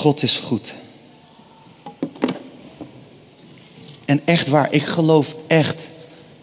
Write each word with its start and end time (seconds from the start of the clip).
God 0.00 0.22
is 0.22 0.36
goed. 0.36 0.72
En 4.04 4.20
echt 4.24 4.48
waar, 4.48 4.72
ik 4.72 4.82
geloof 4.82 5.34
echt 5.46 5.88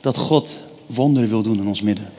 dat 0.01 0.17
God 0.17 0.49
wonderen 0.85 1.29
wil 1.29 1.41
doen 1.41 1.59
in 1.59 1.67
ons 1.67 1.81
midden. 1.81 2.09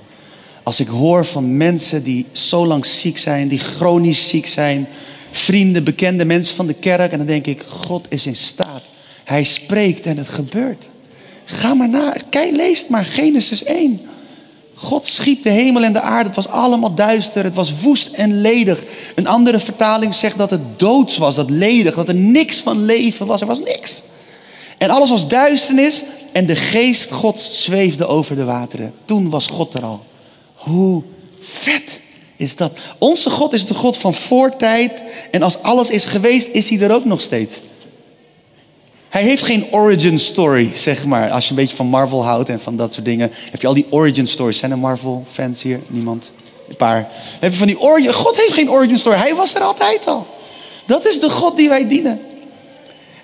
Als 0.62 0.80
ik 0.80 0.86
hoor 0.86 1.26
van 1.26 1.56
mensen 1.56 2.02
die 2.02 2.26
zo 2.32 2.66
lang 2.66 2.86
ziek 2.86 3.18
zijn, 3.18 3.48
die 3.48 3.58
chronisch 3.58 4.28
ziek 4.28 4.46
zijn, 4.46 4.86
vrienden, 5.30 5.84
bekende 5.84 6.24
mensen 6.24 6.56
van 6.56 6.66
de 6.66 6.74
kerk, 6.74 7.12
en 7.12 7.18
dan 7.18 7.26
denk 7.26 7.46
ik, 7.46 7.62
God 7.62 8.06
is 8.08 8.26
in 8.26 8.36
staat. 8.36 8.82
Hij 9.24 9.44
spreekt 9.44 10.06
en 10.06 10.16
het 10.16 10.28
gebeurt. 10.28 10.88
Ga 11.44 11.74
maar 11.74 11.88
na, 11.88 12.16
kijk, 12.30 12.52
lees 12.52 12.86
maar, 12.88 13.04
Genesis 13.04 13.64
1. 13.64 14.00
God 14.80 15.06
schiep 15.06 15.42
de 15.42 15.50
hemel 15.50 15.82
en 15.82 15.92
de 15.92 16.00
aarde. 16.00 16.26
Het 16.26 16.36
was 16.36 16.48
allemaal 16.48 16.94
duister. 16.94 17.44
Het 17.44 17.54
was 17.54 17.80
woest 17.80 18.12
en 18.12 18.40
ledig. 18.40 18.84
Een 19.14 19.26
andere 19.26 19.58
vertaling 19.58 20.14
zegt 20.14 20.38
dat 20.38 20.50
het 20.50 20.78
doods 20.78 21.16
was, 21.16 21.34
dat 21.34 21.50
ledig, 21.50 21.94
dat 21.94 22.08
er 22.08 22.14
niks 22.14 22.60
van 22.60 22.84
leven 22.84 23.26
was. 23.26 23.40
Er 23.40 23.46
was 23.46 23.60
niks. 23.60 24.02
En 24.78 24.90
alles 24.90 25.10
was 25.10 25.28
duisternis 25.28 26.04
en 26.32 26.46
de 26.46 26.56
geest 26.56 27.10
Gods 27.10 27.64
zweefde 27.64 28.06
over 28.06 28.36
de 28.36 28.44
wateren. 28.44 28.94
Toen 29.04 29.30
was 29.30 29.46
God 29.46 29.74
er 29.74 29.84
al. 29.84 30.04
Hoe 30.54 31.02
vet 31.40 32.00
is 32.36 32.56
dat? 32.56 32.72
Onze 32.98 33.30
God 33.30 33.52
is 33.52 33.66
de 33.66 33.74
God 33.74 33.96
van 33.96 34.14
voortijd 34.14 34.92
en 35.30 35.42
als 35.42 35.62
alles 35.62 35.90
is 35.90 36.04
geweest, 36.04 36.48
is 36.48 36.68
hij 36.68 36.80
er 36.80 36.94
ook 36.94 37.04
nog 37.04 37.20
steeds. 37.20 37.60
Hij 39.08 39.22
heeft 39.22 39.42
geen 39.42 39.66
origin 39.70 40.18
story, 40.18 40.70
zeg 40.74 41.04
maar. 41.04 41.30
Als 41.30 41.44
je 41.44 41.50
een 41.50 41.56
beetje 41.56 41.76
van 41.76 41.86
Marvel 41.86 42.24
houdt 42.24 42.48
en 42.48 42.60
van 42.60 42.76
dat 42.76 42.94
soort 42.94 43.04
dingen, 43.04 43.30
heb 43.50 43.60
je 43.60 43.66
al 43.66 43.74
die 43.74 43.86
origin 43.90 44.26
stories. 44.26 44.58
Zijn 44.58 44.70
er 44.70 44.78
Marvel 44.78 45.24
fans 45.30 45.62
hier? 45.62 45.80
Niemand? 45.86 46.30
Een 46.68 46.76
paar. 46.76 47.08
Heb 47.40 47.52
je 47.52 47.58
van 47.58 47.66
die 47.66 47.80
origin... 47.80 48.12
God 48.12 48.36
heeft 48.36 48.52
geen 48.52 48.70
origin 48.70 48.98
story. 48.98 49.16
Hij 49.16 49.34
was 49.34 49.54
er 49.54 49.60
altijd 49.60 50.06
al. 50.06 50.26
Dat 50.86 51.06
is 51.06 51.20
de 51.20 51.30
God 51.30 51.56
die 51.56 51.68
wij 51.68 51.88
dienen. 51.88 52.20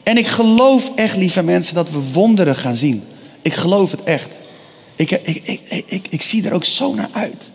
En 0.03 0.19
ik 0.19 0.27
geloof 0.27 0.91
echt, 0.95 1.17
lieve 1.17 1.43
mensen, 1.43 1.75
dat 1.75 1.91
we 1.91 2.13
wonderen 2.13 2.57
gaan 2.57 2.77
zien. 2.77 3.05
Ik 3.43 3.55
geloof 3.55 3.91
het 3.91 4.03
echt. 4.03 4.29
Ik, 4.97 5.11
ik, 5.11 5.41
ik, 5.45 5.85
ik, 5.87 6.07
ik, 6.11 6.23
zie 6.23 6.47
er 6.47 6.53
ook 6.53 6.65
zo 6.65 6.95
naar 6.95 7.09
uit. 7.13 7.51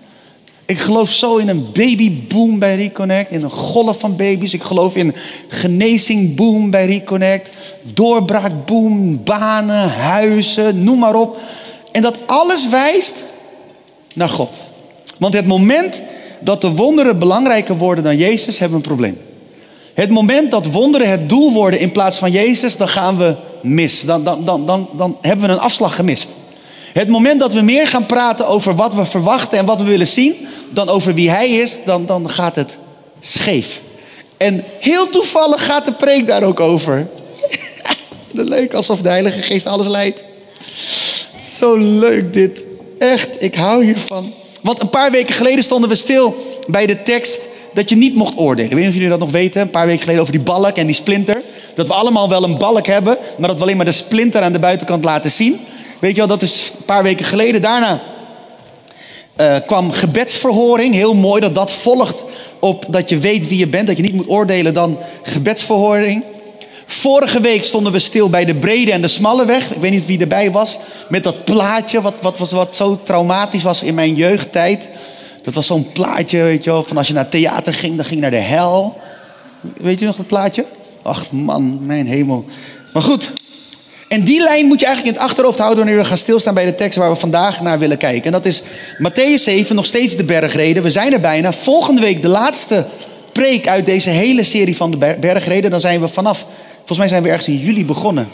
Ik 0.70 0.80
geloof 0.80 1.12
zo 1.12 1.38
in 1.38 1.50
een 1.50 1.67
babyboom 1.73 2.59
bij 2.59 2.75
Reconnect, 2.75 3.31
in 3.31 3.44
een 3.44 3.52
golf 3.52 4.00
van 4.00 4.16
baby's. 4.16 4.53
Ik 4.53 4.64
geloof 4.64 4.95
in 4.95 5.16
genezingboom 5.48 6.70
bij 6.70 6.86
Reconnect, 6.86 7.50
doorbraakboom, 7.94 9.23
banen, 9.23 9.89
huizen, 9.89 10.84
noem 10.84 11.00
maar 11.00 11.16
op. 11.16 11.39
En 11.92 12.02
dat 12.02 12.17
alles 12.26 12.70
wijst 12.70 13.16
naar 14.14 14.30
God. 14.30 14.50
Want 15.17 15.34
het 15.34 15.48
moment 15.48 16.02
dat 16.39 16.61
de 16.61 16.72
wonderen 16.72 17.20
belangrijker 17.20 17.78
worden 17.78 18.04
dan 18.04 18.17
Jezus, 18.17 18.59
hebben 18.59 18.80
we 18.80 18.83
een 18.83 18.95
probleem. 18.95 19.17
Het 19.94 20.09
moment 20.09 20.52
dat 20.52 20.66
wonderen 20.66 21.09
het 21.09 21.30
doel 21.30 21.54
worden 21.54 21.80
in 21.80 21.92
plaats 21.92 22.17
van 22.17 22.31
Jezus, 22.31 22.78
dan 22.78 22.89
gaan 22.89 23.17
we 23.17 23.36
mis. 23.61 24.02
Dan, 24.02 24.23
dan, 24.23 24.45
dan, 24.45 24.66
dan, 24.66 24.88
dan 24.92 25.17
hebben 25.22 25.45
we 25.45 25.52
een 25.52 25.59
afslag 25.59 25.95
gemist. 25.95 26.30
Het 26.94 27.08
moment 27.08 27.39
dat 27.39 27.54
we 27.54 27.61
meer 27.61 27.88
gaan 27.88 28.06
praten 28.06 28.48
over 28.48 28.76
wat 28.76 28.94
we 28.95 29.06
verwachten 29.06 29.58
en 29.58 29.66
wat 29.66 29.78
we 29.78 29.83
willen 29.83 30.08
zien, 30.08 30.48
dan 30.70 30.89
over 30.89 31.14
wie 31.14 31.30
Hij 31.30 31.50
is, 31.50 31.84
dan, 31.86 32.06
dan 32.06 32.30
gaat 32.30 32.56
het 32.56 32.78
scheef. 33.20 33.81
En 34.38 34.64
heel 34.80 35.09
toevallig 35.09 35.66
gaat 35.66 35.86
de 35.86 35.92
preek 35.92 36.28
daar 36.28 36.44
ook 36.44 36.59
over. 36.59 37.08
leuk, 38.31 38.73
alsof 38.73 39.02
de 39.02 39.09
Heilige 39.09 39.42
Geest 39.42 39.66
alles 39.66 39.88
leidt. 39.88 40.23
Zo 41.44 41.76
leuk 41.76 42.34
dit. 42.34 42.59
Echt, 43.00 43.30
ik 43.39 43.56
hou 43.56 43.84
hiervan. 43.84 44.34
Want 44.61 44.81
een 44.81 44.89
paar 44.89 45.11
weken 45.11 45.36
geleden 45.36 45.64
stonden 45.64 45.89
we 45.89 45.95
stil 45.95 46.36
bij 46.67 46.86
de 46.86 47.04
tekst 47.04 47.42
dat 47.73 47.89
je 47.89 47.95
niet 47.95 48.16
mocht 48.16 48.38
oordelen. 48.38 48.70
Ik 48.70 48.76
weet 48.76 48.80
niet 48.80 48.89
of 48.89 48.95
jullie 48.95 49.09
dat 49.09 49.20
nog 49.20 49.31
weten. 49.31 49.61
Een 49.61 49.70
paar 49.70 49.86
weken 49.86 50.02
geleden 50.02 50.22
over 50.22 50.33
die 50.33 50.44
balk 50.44 50.76
en 50.76 50.86
die 50.86 50.95
splinter. 50.95 51.42
Dat 51.76 51.88
we 51.88 51.94
allemaal 51.94 52.30
wel 52.30 52.44
een 52.44 52.58
balk 52.58 52.86
hebben, 52.86 53.17
maar 53.38 53.48
dat 53.48 53.58
we 53.58 53.64
alleen 53.64 53.78
maar 53.78 53.86
de 53.86 53.92
splinter 53.92 54.42
aan 54.42 54.54
de 54.54 54.59
buitenkant 54.59 55.04
laten 55.04 55.31
zien. 55.31 55.59
Weet 55.99 56.11
je 56.11 56.17
wel, 56.17 56.27
dat 56.27 56.42
is 56.42 56.71
een 56.77 56.86
paar 56.86 57.04
weken 57.04 57.26
geleden. 57.26 57.61
Daarna 57.61 58.02
uh, 59.42 59.55
kwam 59.66 59.92
gebedsverhoring. 59.92 60.94
Heel 60.94 61.16
mooi 61.16 61.42
dat 61.42 61.55
dat 61.55 61.72
volgt 61.72 62.23
op 62.60 62.86
dat 62.89 63.10
je 63.10 63.17
weet 63.17 63.48
wie 63.48 63.58
je 63.58 63.67
bent. 63.67 63.88
Dat 63.88 63.98
je 63.98 64.04
niet 64.04 64.14
moet 64.14 64.30
oordelen 64.30 64.73
dan 64.73 64.98
gebedsverhoring. 65.23 66.23
Vorige 66.86 67.39
week 67.39 67.64
stonden 67.64 67.92
we 67.92 68.00
stil 68.00 68.30
bij 68.30 68.45
de 68.45 68.55
brede 68.55 68.92
en 68.92 69.02
de 69.02 69.08
smalle 69.08 69.45
weg. 69.45 69.72
Ik 69.72 69.82
weet 69.82 69.92
niet 69.92 70.05
wie 70.05 70.20
erbij 70.20 70.52
was. 70.52 70.80
Met 71.10 71.23
dat 71.23 71.44
plaatje 71.44 72.02
wat, 72.02 72.14
wat, 72.22 72.38
wat, 72.38 72.52
wat 72.52 72.76
zo 72.76 73.00
traumatisch 73.04 73.64
was 73.64 73.83
in 73.83 73.94
mijn 73.94 74.16
jeugdtijd. 74.16 74.89
Dat 75.44 75.54
was 75.54 75.67
zo'n 75.67 75.92
plaatje, 75.92 76.44
weet 76.44 76.64
je 76.64 76.70
wel, 76.70 76.83
van 76.83 76.98
als 76.98 77.08
je 77.08 77.14
naar 77.14 77.30
theater 77.30 77.73
ging, 77.73 77.95
dan 77.95 78.06
ging 78.06 78.16
je 78.16 78.21
naar 78.21 78.39
de 78.39 78.48
hel. 78.48 78.98
Weet 79.77 80.00
je 80.00 80.06
nog 80.06 80.16
dat 80.16 80.27
plaatje? 80.27 80.66
Ach 81.02 81.32
man, 81.32 81.86
mijn 81.86 82.08
hemel. 82.08 82.45
Maar 82.94 83.04
goed. 83.04 83.32
En 84.09 84.23
die 84.23 84.43
lijn 84.43 84.65
moet 84.65 84.80
je 84.80 84.86
eigenlijk 84.86 85.15
in 85.15 85.21
het 85.21 85.31
achterhoofd 85.31 85.58
houden 85.58 85.77
wanneer 85.77 86.02
we 86.02 86.08
gaan 86.08 86.17
stilstaan 86.17 86.53
bij 86.53 86.65
de 86.65 86.75
tekst 86.75 86.97
waar 86.97 87.09
we 87.09 87.15
vandaag 87.15 87.61
naar 87.61 87.80
willen 87.80 87.97
kijken. 87.97 88.23
En 88.23 88.31
dat 88.31 88.45
is 88.45 88.61
Matthäus 88.97 89.43
7, 89.43 89.75
nog 89.75 89.86
steeds 89.86 90.15
de 90.15 90.23
bergreden. 90.23 90.83
We 90.83 90.92
zijn 90.92 91.14
er 91.14 91.20
bijna. 91.20 91.53
Volgende 91.53 92.02
week 92.02 92.21
de 92.21 92.27
laatste 92.27 92.86
preek 93.31 93.67
uit 93.67 93.86
deze 93.86 94.09
hele 94.09 94.43
serie 94.43 94.75
van 94.75 94.92
de 94.92 95.15
bergreden. 95.20 95.71
Dan 95.71 95.80
zijn 95.80 96.02
we 96.02 96.08
vanaf, 96.08 96.45
volgens 96.75 96.97
mij 96.97 97.08
zijn 97.08 97.23
we 97.23 97.30
ergens 97.30 97.47
in 97.47 97.58
juli 97.58 97.86
begonnen. 97.86 98.27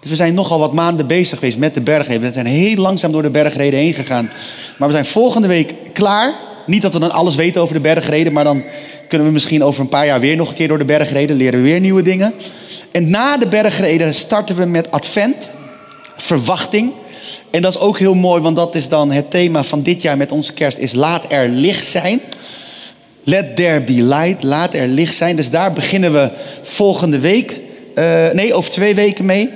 Dus 0.00 0.10
we 0.10 0.16
zijn 0.16 0.34
nogal 0.34 0.58
wat 0.58 0.72
maanden 0.72 1.06
bezig 1.06 1.38
geweest 1.38 1.58
met 1.58 1.74
de 1.74 1.80
bergreden. 1.80 2.22
We 2.22 2.32
zijn 2.32 2.46
heel 2.46 2.76
langzaam 2.76 3.12
door 3.12 3.22
de 3.22 3.30
bergreden 3.30 3.78
heen 3.78 3.94
gegaan. 3.94 4.30
Maar 4.78 4.88
we 4.88 4.94
zijn 4.94 5.06
volgende 5.06 5.48
week 5.48 5.74
klaar. 5.92 6.34
Niet 6.66 6.82
dat 6.82 6.92
we 6.92 6.98
dan 6.98 7.10
alles 7.10 7.34
weten 7.34 7.60
over 7.60 7.74
de 7.74 7.80
bergreden, 7.80 8.32
maar 8.32 8.44
dan 8.44 8.64
kunnen 9.08 9.26
we 9.26 9.32
misschien 9.32 9.64
over 9.64 9.80
een 9.80 9.88
paar 9.88 10.06
jaar 10.06 10.20
weer 10.20 10.36
nog 10.36 10.48
een 10.48 10.54
keer 10.54 10.68
door 10.68 10.78
de 10.78 10.84
bergreden, 10.84 11.36
leren 11.36 11.62
we 11.62 11.68
weer 11.68 11.80
nieuwe 11.80 12.02
dingen. 12.02 12.34
En 12.90 13.10
na 13.10 13.36
de 13.36 13.46
bergreden 13.46 14.14
starten 14.14 14.56
we 14.56 14.64
met 14.64 14.90
advent, 14.90 15.50
verwachting. 16.16 16.92
En 17.50 17.62
dat 17.62 17.74
is 17.74 17.80
ook 17.80 17.98
heel 17.98 18.14
mooi, 18.14 18.42
want 18.42 18.56
dat 18.56 18.74
is 18.74 18.88
dan 18.88 19.10
het 19.10 19.30
thema 19.30 19.64
van 19.64 19.82
dit 19.82 20.02
jaar 20.02 20.16
met 20.16 20.32
onze 20.32 20.52
kerst, 20.52 20.78
is 20.78 20.92
laat 20.92 21.32
er 21.32 21.48
licht 21.48 21.86
zijn. 21.86 22.20
Let 23.22 23.56
there 23.56 23.80
be 23.80 24.02
light, 24.02 24.42
laat 24.42 24.74
er 24.74 24.86
licht 24.86 25.14
zijn. 25.14 25.36
Dus 25.36 25.50
daar 25.50 25.72
beginnen 25.72 26.12
we 26.12 26.30
volgende 26.62 27.18
week, 27.18 27.60
uh, 27.94 28.30
nee, 28.30 28.54
over 28.54 28.70
twee 28.70 28.94
weken 28.94 29.24
mee. 29.24 29.50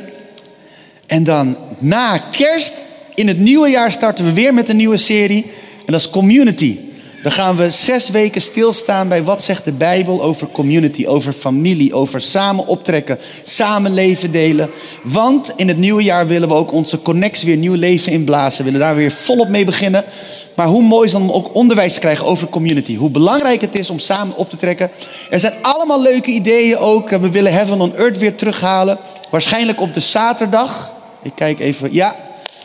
En 1.07 1.25
dan 1.25 1.57
na 1.79 2.19
kerst, 2.19 2.75
in 3.15 3.29
het 3.29 3.39
nieuwe 3.39 3.69
jaar, 3.69 3.93
starten 3.93 4.25
we 4.25 4.33
weer 4.33 4.55
met 4.55 4.69
een 4.69 4.77
nieuwe 4.77 4.97
serie. 4.97 5.45
En 5.87 5.93
dat 5.93 6.01
is 6.01 6.11
Community. 6.11 6.79
Dan 7.23 7.33
gaan 7.33 7.57
we 7.57 7.71
zes 7.71 8.11
weken 8.11 8.41
stilstaan 8.41 9.09
bij 9.09 9.23
wat 9.23 9.43
zegt 9.43 9.65
de 9.65 9.73
Bijbel 9.73 10.23
over 10.23 10.47
community, 10.47 11.07
over 11.07 11.33
familie, 11.33 11.95
over 11.95 12.21
samen 12.21 12.67
optrekken, 12.67 13.19
samen 13.45 13.95
leven 13.95 14.33
delen. 14.33 14.71
Want 15.03 15.53
in 15.57 15.69
het 15.69 15.77
nieuwe 15.77 16.03
jaar 16.03 16.27
willen 16.27 16.49
we 16.49 16.55
ook 16.55 16.73
onze 16.73 17.03
connectie 17.03 17.47
weer 17.49 17.57
nieuw 17.57 17.75
leven 17.75 18.13
inblazen. 18.13 18.65
We 18.65 18.71
willen 18.71 18.87
daar 18.87 18.97
weer 18.97 19.11
volop 19.11 19.49
mee 19.49 19.65
beginnen. 19.65 20.05
Maar 20.55 20.67
hoe 20.67 20.83
mooi 20.83 21.07
is 21.07 21.13
dan 21.13 21.33
ook 21.33 21.55
onderwijs 21.55 21.95
te 21.95 22.01
krijgen 22.01 22.27
over 22.27 22.49
community. 22.49 22.97
Hoe 22.97 23.11
belangrijk 23.11 23.61
het 23.61 23.79
is 23.79 23.91
om 23.91 23.99
samen 23.99 24.37
op 24.37 24.51
te 24.51 24.57
trekken. 24.57 24.91
Er 25.31 25.41
zijn 25.41 25.55
allemaal 25.63 26.03
leuke 26.03 26.31
ideeën 26.31 26.77
ook. 26.79 27.11
We 27.11 27.31
willen 27.31 27.53
Heaven 27.53 27.81
on 27.81 27.97
Earth 27.97 28.19
weer 28.19 28.35
terughalen. 28.35 28.99
Waarschijnlijk 29.31 29.81
op 29.81 29.95
de 29.95 30.01
zaterdag. 30.01 30.93
Ik 31.23 31.33
kijk 31.35 31.61
even. 31.61 31.93
Ja, 31.93 32.17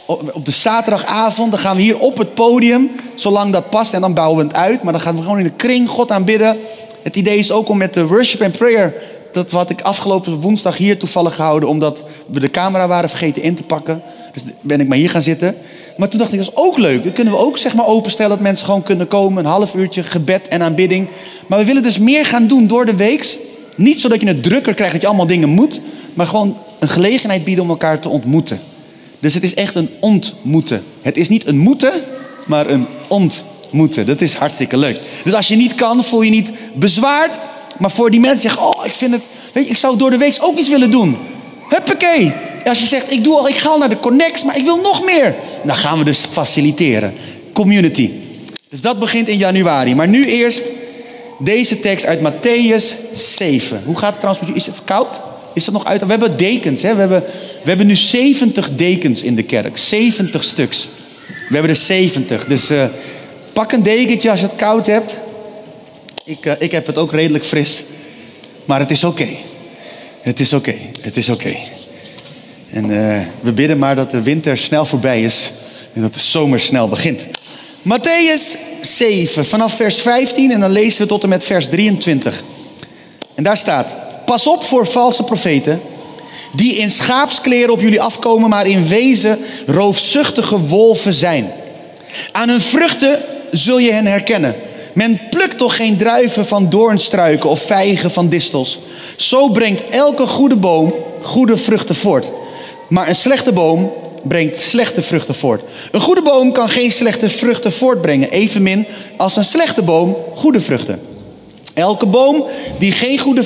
op 0.07 0.45
de 0.45 0.51
zaterdagavond. 0.51 1.51
Dan 1.51 1.59
gaan 1.59 1.75
we 1.75 1.81
hier 1.81 1.97
op 1.97 2.17
het 2.17 2.33
podium. 2.33 2.91
Zolang 3.15 3.53
dat 3.53 3.69
past. 3.69 3.93
En 3.93 4.01
dan 4.01 4.13
bouwen 4.13 4.37
we 4.37 4.43
het 4.43 4.55
uit. 4.55 4.83
Maar 4.83 4.93
dan 4.93 5.01
gaan 5.01 5.15
we 5.15 5.21
gewoon 5.21 5.37
in 5.37 5.43
de 5.43 5.51
kring 5.55 5.89
God 5.89 6.11
aanbidden. 6.11 6.57
Het 7.01 7.15
idee 7.15 7.37
is 7.37 7.51
ook 7.51 7.69
om 7.69 7.77
met 7.77 7.93
de 7.93 8.07
worship 8.07 8.41
en 8.41 8.51
prayer. 8.51 8.93
Dat 9.31 9.51
wat 9.51 9.69
ik 9.69 9.81
afgelopen 9.81 10.33
woensdag 10.33 10.77
hier 10.77 10.99
toevallig 10.99 11.35
gehouden. 11.35 11.69
Omdat 11.69 12.03
we 12.31 12.39
de 12.39 12.51
camera 12.51 12.87
waren 12.87 13.09
vergeten 13.09 13.41
in 13.41 13.55
te 13.55 13.63
pakken. 13.63 14.01
Dus 14.33 14.43
ben 14.61 14.79
ik 14.79 14.87
maar 14.87 14.97
hier 14.97 15.09
gaan 15.09 15.21
zitten. 15.21 15.55
Maar 15.97 16.07
toen 16.07 16.19
dacht 16.19 16.31
ik, 16.31 16.37
dat 16.37 16.47
is 16.47 16.55
ook 16.55 16.77
leuk. 16.77 17.03
Dan 17.03 17.13
kunnen 17.13 17.33
we 17.33 17.39
ook 17.39 17.57
zeg 17.57 17.73
maar 17.73 17.87
openstellen 17.87 18.31
dat 18.31 18.39
mensen 18.39 18.65
gewoon 18.65 18.83
kunnen 18.83 19.07
komen. 19.07 19.45
Een 19.45 19.51
half 19.51 19.75
uurtje 19.75 20.03
gebed 20.03 20.47
en 20.47 20.61
aanbidding. 20.61 21.07
Maar 21.47 21.59
we 21.59 21.65
willen 21.65 21.83
dus 21.83 21.97
meer 21.97 22.25
gaan 22.25 22.47
doen 22.47 22.67
door 22.67 22.85
de 22.85 22.95
weeks. 22.95 23.37
Niet 23.75 24.01
zodat 24.01 24.21
je 24.21 24.27
het 24.27 24.43
drukker 24.43 24.73
krijgt 24.73 24.93
dat 24.93 25.01
je 25.01 25.07
allemaal 25.07 25.27
dingen 25.27 25.49
moet. 25.49 25.81
Maar 26.13 26.27
gewoon 26.27 26.57
een 26.79 26.89
gelegenheid 26.89 27.43
bieden 27.43 27.63
om 27.63 27.69
elkaar 27.69 27.99
te 27.99 28.09
ontmoeten. 28.09 28.59
Dus 29.19 29.33
het 29.33 29.43
is 29.43 29.53
echt 29.53 29.75
een 29.75 29.89
ontmoeten. 29.99 30.83
Het 31.01 31.17
is 31.17 31.29
niet 31.29 31.47
een 31.47 31.57
moeten, 31.57 31.91
maar 32.45 32.69
een 32.69 32.85
ontmoeten. 33.07 34.05
Dat 34.05 34.21
is 34.21 34.33
hartstikke 34.33 34.77
leuk. 34.77 34.99
Dus 35.23 35.33
als 35.33 35.47
je 35.47 35.55
niet 35.55 35.75
kan, 35.75 36.03
voel 36.03 36.21
je 36.21 36.29
niet 36.29 36.51
bezwaard. 36.73 37.39
Maar 37.77 37.91
voor 37.91 38.11
die 38.11 38.19
mensen 38.19 38.41
zeggen, 38.41 38.61
oh, 38.61 38.85
ik 38.85 38.93
vind 38.93 39.13
het, 39.13 39.23
weet 39.53 39.63
je, 39.63 39.69
ik 39.69 39.77
zou 39.77 39.97
door 39.97 40.09
de 40.09 40.17
week 40.17 40.37
ook 40.39 40.57
iets 40.57 40.69
willen 40.69 40.91
doen. 40.91 41.17
Huppakee. 41.69 42.33
Als 42.65 42.79
je 42.79 42.85
zegt, 42.85 43.11
ik, 43.11 43.23
doe 43.23 43.37
al, 43.37 43.47
ik 43.47 43.55
ga 43.55 43.69
al 43.69 43.77
naar 43.77 43.89
de 43.89 43.99
connects, 43.99 44.43
maar 44.43 44.57
ik 44.57 44.63
wil 44.63 44.81
nog 44.81 45.05
meer. 45.05 45.35
Dan 45.63 45.75
gaan 45.75 45.97
we 45.97 46.03
dus 46.03 46.25
faciliteren. 46.31 47.13
Community. 47.53 48.11
Dus 48.69 48.81
dat 48.81 48.99
begint 48.99 49.27
in 49.27 49.37
januari. 49.37 49.95
Maar 49.95 50.07
nu 50.07 50.25
eerst 50.25 50.63
deze 51.39 51.79
tekst 51.79 52.05
uit 52.05 52.19
Matthäus 52.19 52.95
7. 53.13 53.81
Hoe 53.85 53.97
gaat 53.97 54.09
het 54.09 54.19
trouwens 54.19 54.47
met? 54.47 54.55
Is 54.55 54.65
het 54.65 54.81
koud? 54.83 55.19
Is 55.57 55.65
dat 55.65 55.73
nog 55.73 55.85
uit? 55.85 56.01
We 56.01 56.07
hebben 56.07 56.37
dekens. 56.37 56.81
Hè? 56.81 56.93
We, 56.93 56.99
hebben, 56.99 57.23
we 57.63 57.69
hebben 57.69 57.87
nu 57.87 57.95
70 57.95 58.69
dekens 58.75 59.21
in 59.21 59.35
de 59.35 59.43
kerk. 59.43 59.77
70 59.77 60.43
stuks. 60.43 60.87
We 61.27 61.53
hebben 61.53 61.69
er 61.69 61.75
70. 61.75 62.45
Dus 62.45 62.71
uh, 62.71 62.85
pak 63.53 63.71
een 63.71 63.83
dekentje 63.83 64.31
als 64.31 64.39
je 64.39 64.45
het 64.45 64.55
koud 64.55 64.87
hebt. 64.87 65.15
Ik, 66.25 66.45
uh, 66.45 66.53
ik 66.59 66.71
heb 66.71 66.87
het 66.87 66.97
ook 66.97 67.11
redelijk 67.11 67.45
fris. 67.45 67.83
Maar 68.65 68.79
het 68.79 68.91
is 68.91 69.03
oké. 69.03 69.27
Het 70.21 70.39
is 70.39 70.53
oké. 70.53 70.73
Het 71.01 71.17
is 71.17 71.29
oké. 71.29 71.55
En 72.69 72.89
uh, 72.89 73.21
we 73.39 73.53
bidden 73.53 73.77
maar 73.77 73.95
dat 73.95 74.11
de 74.11 74.21
winter 74.21 74.57
snel 74.57 74.85
voorbij 74.85 75.23
is 75.23 75.51
en 75.93 76.01
dat 76.01 76.13
de 76.13 76.19
zomer 76.19 76.59
snel 76.59 76.87
begint. 76.87 77.21
Matthäus 77.81 78.57
7, 78.81 79.45
vanaf 79.45 79.75
vers 79.75 80.01
15 80.01 80.51
en 80.51 80.59
dan 80.59 80.71
lezen 80.71 81.01
we 81.01 81.07
tot 81.07 81.23
en 81.23 81.29
met 81.29 81.43
vers 81.43 81.67
23. 81.67 82.43
En 83.35 83.43
daar 83.43 83.57
staat: 83.57 84.06
Pas 84.27 84.47
op 84.47 84.63
voor 84.63 84.87
valse 84.87 85.23
profeten, 85.23 85.81
die 86.51 86.75
in 86.75 86.91
schaapskleren 86.91 87.73
op 87.73 87.81
jullie 87.81 88.01
afkomen, 88.01 88.49
maar 88.49 88.67
in 88.67 88.87
wezen 88.87 89.37
roofzuchtige 89.67 90.59
wolven 90.59 91.13
zijn. 91.13 91.51
Aan 92.31 92.49
hun 92.49 92.61
vruchten 92.61 93.19
zul 93.51 93.79
je 93.79 93.91
hen 93.91 94.05
herkennen. 94.05 94.55
Men 94.93 95.19
plukt 95.29 95.57
toch 95.57 95.75
geen 95.75 95.97
druiven 95.97 96.47
van 96.47 96.69
doornstruiken 96.69 97.49
of 97.49 97.61
vijgen 97.61 98.11
van 98.11 98.29
distels. 98.29 98.79
Zo 99.15 99.49
brengt 99.49 99.87
elke 99.87 100.25
goede 100.25 100.55
boom 100.55 100.93
goede 101.21 101.57
vruchten 101.57 101.95
voort. 101.95 102.25
Maar 102.87 103.07
een 103.07 103.15
slechte 103.15 103.51
boom 103.51 103.91
brengt 104.23 104.61
slechte 104.61 105.01
vruchten 105.01 105.35
voort. 105.35 105.61
Een 105.91 106.01
goede 106.01 106.21
boom 106.21 106.51
kan 106.51 106.69
geen 106.69 106.91
slechte 106.91 107.29
vruchten 107.29 107.71
voortbrengen, 107.71 108.31
evenmin 108.31 108.85
als 109.17 109.35
een 109.35 109.45
slechte 109.45 109.81
boom 109.81 110.17
goede 110.35 110.61
vruchten. 110.61 111.01
Elke 111.73 112.05
boom 112.05 112.45
die 112.79 112.91
geen 112.91 113.19
goede 113.19 113.43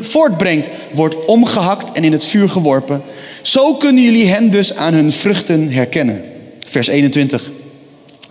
voortbrengt, 0.00 0.66
wordt 0.92 1.24
omgehakt 1.24 1.92
en 1.92 2.04
in 2.04 2.12
het 2.12 2.24
vuur 2.24 2.48
geworpen. 2.48 3.02
Zo 3.42 3.74
kunnen 3.74 4.04
jullie 4.04 4.28
hen 4.28 4.50
dus 4.50 4.76
aan 4.76 4.94
hun 4.94 5.12
vruchten 5.12 5.72
herkennen. 5.72 6.24
Vers 6.66 6.86
21. 6.86 7.50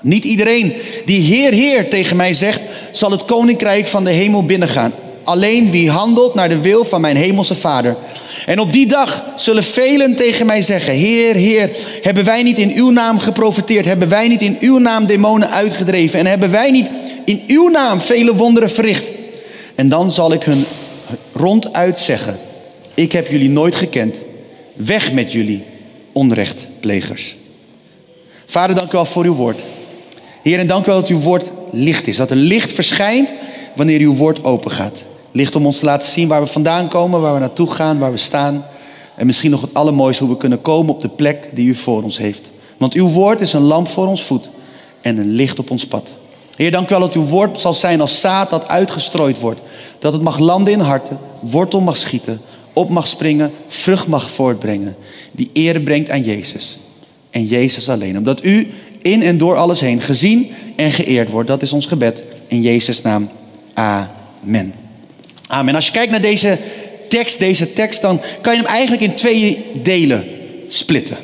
Niet 0.02 0.24
iedereen 0.24 0.74
die 1.06 1.22
Heer, 1.22 1.52
Heer 1.52 1.90
tegen 1.90 2.16
mij 2.16 2.34
zegt, 2.34 2.62
zal 2.92 3.12
het 3.12 3.26
koninkrijk 3.26 3.88
van 3.88 4.04
de 4.04 4.12
hemel 4.12 4.46
binnengaan. 4.46 4.94
Alleen 5.24 5.72
wie 5.72 5.90
handelt 5.90 6.34
naar 6.34 6.50
de 6.50 6.62
wil 6.62 6.86
van 6.86 7.02
mijn 7.02 7.18
hemelse 7.18 7.56
Vader. 7.56 7.96
En 8.46 8.60
op 8.60 8.74
die 8.74 8.88
dag 8.88 9.24
zullen 9.36 9.64
velen 9.64 10.16
tegen 10.16 10.46
mij 10.46 10.62
zeggen: 10.62 10.94
Heer, 10.94 11.36
Heer, 11.36 11.70
hebben 12.02 12.24
wij 12.24 12.44
niet 12.44 12.58
in 12.58 12.72
uw 12.76 12.90
naam 12.90 13.20
geprofiteerd? 13.20 13.86
Hebben 13.86 14.10
wij 14.10 14.28
niet 14.28 14.42
in 14.42 14.58
uw 14.60 14.78
naam 14.78 15.06
demonen 15.06 15.50
uitgedreven? 15.50 16.20
En 16.20 16.26
hebben 16.26 16.52
wij 16.52 16.72
niet 16.72 16.88
in 17.26 17.44
uw 17.48 17.70
naam 17.70 18.02
vele 18.02 18.36
wonderen 18.36 18.72
verricht? 18.72 19.06
En 19.76 19.90
dan 19.90 20.12
zal 20.12 20.34
ik 20.34 20.44
hun 20.44 20.66
ronduit 21.34 22.00
zeggen: 22.00 22.40
Ik 22.94 23.12
heb 23.12 23.28
jullie 23.28 23.50
nooit 23.50 23.76
gekend. 23.76 24.16
Weg 24.74 25.12
met 25.12 25.32
jullie, 25.32 25.64
onrechtplegers. 26.12 27.36
Vader, 28.46 28.76
dank 28.76 28.88
u 28.88 28.92
wel 28.92 29.06
voor 29.06 29.26
uw 29.26 29.36
woord. 29.36 29.62
Heer, 30.44 30.60
en 30.60 30.68
dank 30.68 30.84
u 30.84 30.92
wel 30.92 31.00
dat 31.00 31.10
uw 31.10 31.20
woord 31.20 31.52
licht 31.72 32.08
is. 32.08 32.18
Dat 32.18 32.30
er 32.30 32.36
licht 32.36 32.72
verschijnt 32.72 33.30
wanneer 33.76 34.00
uw 34.00 34.16
woord 34.16 34.44
open 34.44 34.72
gaat. 34.72 35.04
Licht 35.32 35.56
om 35.56 35.66
ons 35.66 35.80
te 35.80 35.86
laten 35.86 36.12
zien 36.12 36.28
waar 36.28 36.42
we 36.42 36.48
vandaan 36.48 36.88
komen, 36.88 37.22
waar 37.22 37.34
we 37.34 37.40
naartoe 37.40 37.72
gaan, 37.72 38.00
waar 38.00 38.12
we 38.12 38.18
staan. 38.18 38.66
En 39.16 39.26
misschien 39.26 39.52
nog 39.52 39.62
het 39.62 39.74
allermooiste, 39.74 40.24
hoe 40.24 40.34
we 40.34 40.40
kunnen 40.40 40.62
komen 40.62 40.94
op 40.94 41.02
de 41.02 41.10
plek 41.10 41.50
die 41.54 41.68
u 41.68 41.76
voor 41.76 42.04
ons 42.04 42.18
heeft. 42.18 42.50
Want 42.78 42.94
uw 42.94 43.10
woord 43.10 43.42
is 43.42 43.54
een 43.54 43.62
lamp 43.62 43.88
voor 43.88 44.08
ons 44.08 44.24
voet 44.24 44.50
en 45.02 45.18
een 45.18 45.30
licht 45.30 45.60
op 45.60 45.72
ons 45.72 45.88
pad. 45.88 46.10
Heer, 46.60 46.72
dank 46.72 46.90
u 46.90 46.90
wel 46.90 47.00
dat 47.00 47.14
uw 47.14 47.26
woord 47.26 47.62
zal 47.62 47.74
zijn 47.74 48.02
als 48.02 48.20
zaad 48.20 48.50
dat 48.50 48.68
uitgestrooid 48.68 49.40
wordt. 49.40 49.60
Dat 50.00 50.14
het 50.14 50.22
mag 50.22 50.40
landen 50.40 50.74
in 50.74 50.80
harten, 50.80 51.20
wortel 51.40 51.82
mag 51.82 51.98
schieten, 51.98 52.42
op 52.74 52.90
mag 52.90 53.08
springen, 53.08 53.52
vrucht 53.68 54.08
mag 54.08 54.32
voortbrengen. 54.32 54.96
Die 55.32 55.50
ere 55.54 55.80
brengt 55.80 56.10
aan 56.10 56.24
Jezus. 56.24 56.78
En 57.30 57.46
Jezus 57.46 57.90
alleen. 57.90 58.18
Omdat 58.18 58.44
u 58.44 58.74
in 59.02 59.24
en 59.24 59.38
door 59.38 59.56
alles 59.58 59.80
heen 59.80 60.02
gezien 60.02 60.52
en 60.76 60.92
geëerd 60.92 61.30
wordt. 61.30 61.48
Dat 61.48 61.62
is 61.62 61.74
ons 61.74 61.86
gebed. 61.86 62.24
In 62.48 62.62
Jezus' 62.62 63.02
naam. 63.02 63.30
Amen. 63.74 64.74
Amen. 65.48 65.76
Als 65.76 65.86
je 65.86 65.92
kijkt 65.92 66.12
naar 66.12 66.22
deze 66.22 66.58
tekst, 67.10 67.40
deze 67.40 67.74
tekst, 67.74 68.02
dan 68.02 68.22
kan 68.42 68.56
je 68.56 68.62
hem 68.62 68.70
eigenlijk 68.70 69.02
in 69.02 69.14
twee 69.14 69.66
delen 69.84 70.24
splitten. 70.68 71.18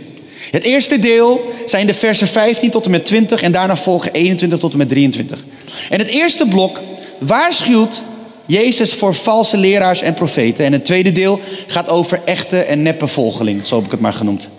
Het 0.52 0.64
eerste 0.64 1.00
deel 1.00 1.54
zijn 1.66 1.88
de 1.88 1.94
versen 1.94 2.28
15 2.28 2.70
tot 2.70 2.86
en 2.86 2.92
met 2.92 3.06
20 3.06 3.42
en 3.42 3.52
daarna 3.52 3.76
volgen 3.76 4.12
21 4.12 4.60
tot 4.60 4.72
en 4.72 4.78
met 4.78 4.90
23. 4.90 5.44
En 5.90 6.00
het 6.00 6.10
eerste 6.10 6.46
blok 6.46 6.80
waarschuwt 7.20 8.02
Jezus 8.46 8.94
voor 8.94 9.14
valse 9.14 9.58
leraars 9.58 10.02
en 10.02 10.14
profeten. 10.14 10.66
En 10.66 10.72
het 10.74 10.86
tweede 10.86 11.12
deel 11.12 11.40
gaat 11.68 11.90
over 11.90 12.22
echte 12.26 12.60
en 12.60 12.82
neppe 12.82 13.08
volgeling, 13.08 13.66
zo 13.66 13.76
heb 13.76 13.86
ik 13.86 13.92
het 13.92 14.00
maar 14.00 14.14
genoemd. 14.14 14.50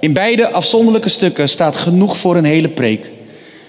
In 0.00 0.12
beide 0.12 0.50
afzonderlijke 0.50 1.08
stukken 1.08 1.48
staat 1.48 1.76
genoeg 1.76 2.16
voor 2.16 2.36
een 2.36 2.44
hele 2.44 2.68
preek. 2.68 3.10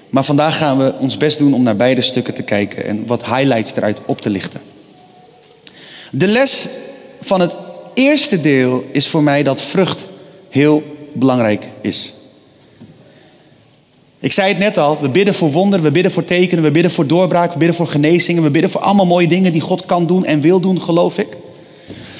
Maar 0.09 0.23
vandaag 0.23 0.57
gaan 0.57 0.77
we 0.77 0.93
ons 0.99 1.17
best 1.17 1.37
doen 1.37 1.53
om 1.53 1.63
naar 1.63 1.75
beide 1.75 2.01
stukken 2.01 2.33
te 2.33 2.43
kijken 2.43 2.85
en 2.85 3.05
wat 3.05 3.25
highlights 3.25 3.75
eruit 3.75 3.99
op 4.05 4.21
te 4.21 4.29
lichten. 4.29 4.61
De 6.11 6.27
les 6.27 6.67
van 7.21 7.41
het 7.41 7.51
eerste 7.93 8.41
deel 8.41 8.85
is 8.91 9.07
voor 9.07 9.23
mij 9.23 9.43
dat 9.43 9.61
vrucht 9.61 10.05
heel 10.49 10.83
belangrijk 11.15 11.69
is. 11.81 12.13
Ik 14.19 14.33
zei 14.33 14.49
het 14.49 14.57
net 14.57 14.77
al, 14.77 14.97
we 15.01 15.09
bidden 15.09 15.33
voor 15.33 15.51
wonderen, 15.51 15.85
we 15.85 15.91
bidden 15.91 16.11
voor 16.11 16.25
tekenen, 16.25 16.63
we 16.63 16.71
bidden 16.71 16.91
voor 16.91 17.07
doorbraak, 17.07 17.51
we 17.51 17.57
bidden 17.57 17.75
voor 17.75 17.87
genezingen, 17.87 18.43
we 18.43 18.49
bidden 18.49 18.71
voor 18.71 18.81
allemaal 18.81 19.05
mooie 19.05 19.27
dingen 19.27 19.51
die 19.51 19.61
God 19.61 19.85
kan 19.85 20.07
doen 20.07 20.25
en 20.25 20.41
wil 20.41 20.59
doen, 20.59 20.81
geloof 20.81 21.17
ik. 21.17 21.27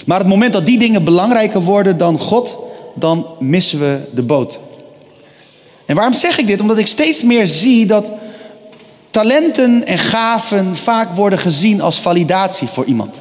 Maar 0.06 0.20
het 0.20 0.28
moment 0.28 0.54
dat 0.54 0.66
die 0.66 0.80
dingen 0.80 1.04
belangrijker 1.04 1.62
worden 1.62 1.98
dan 1.98 2.20
God, 2.20 2.58
dan 2.94 3.28
missen 3.40 3.80
we 3.80 4.00
de 4.14 4.22
boot. 4.22 4.60
En 5.86 5.96
waarom 5.96 6.14
zeg 6.14 6.38
ik 6.38 6.48
dit? 6.48 6.62
Omdat 6.62 6.78
ik 6.78 6.88
steeds 6.88 7.24
meer 7.24 7.48
zie 7.48 7.86
dat 7.86 8.06
talenten 9.12 9.86
en 9.86 10.00
gaven 10.00 10.76
vaak 10.76 11.16
worden 11.16 11.40
gezien 11.40 11.82
als 11.82 12.00
validatie 12.00 12.68
voor 12.68 12.86
iemand. 12.86 13.16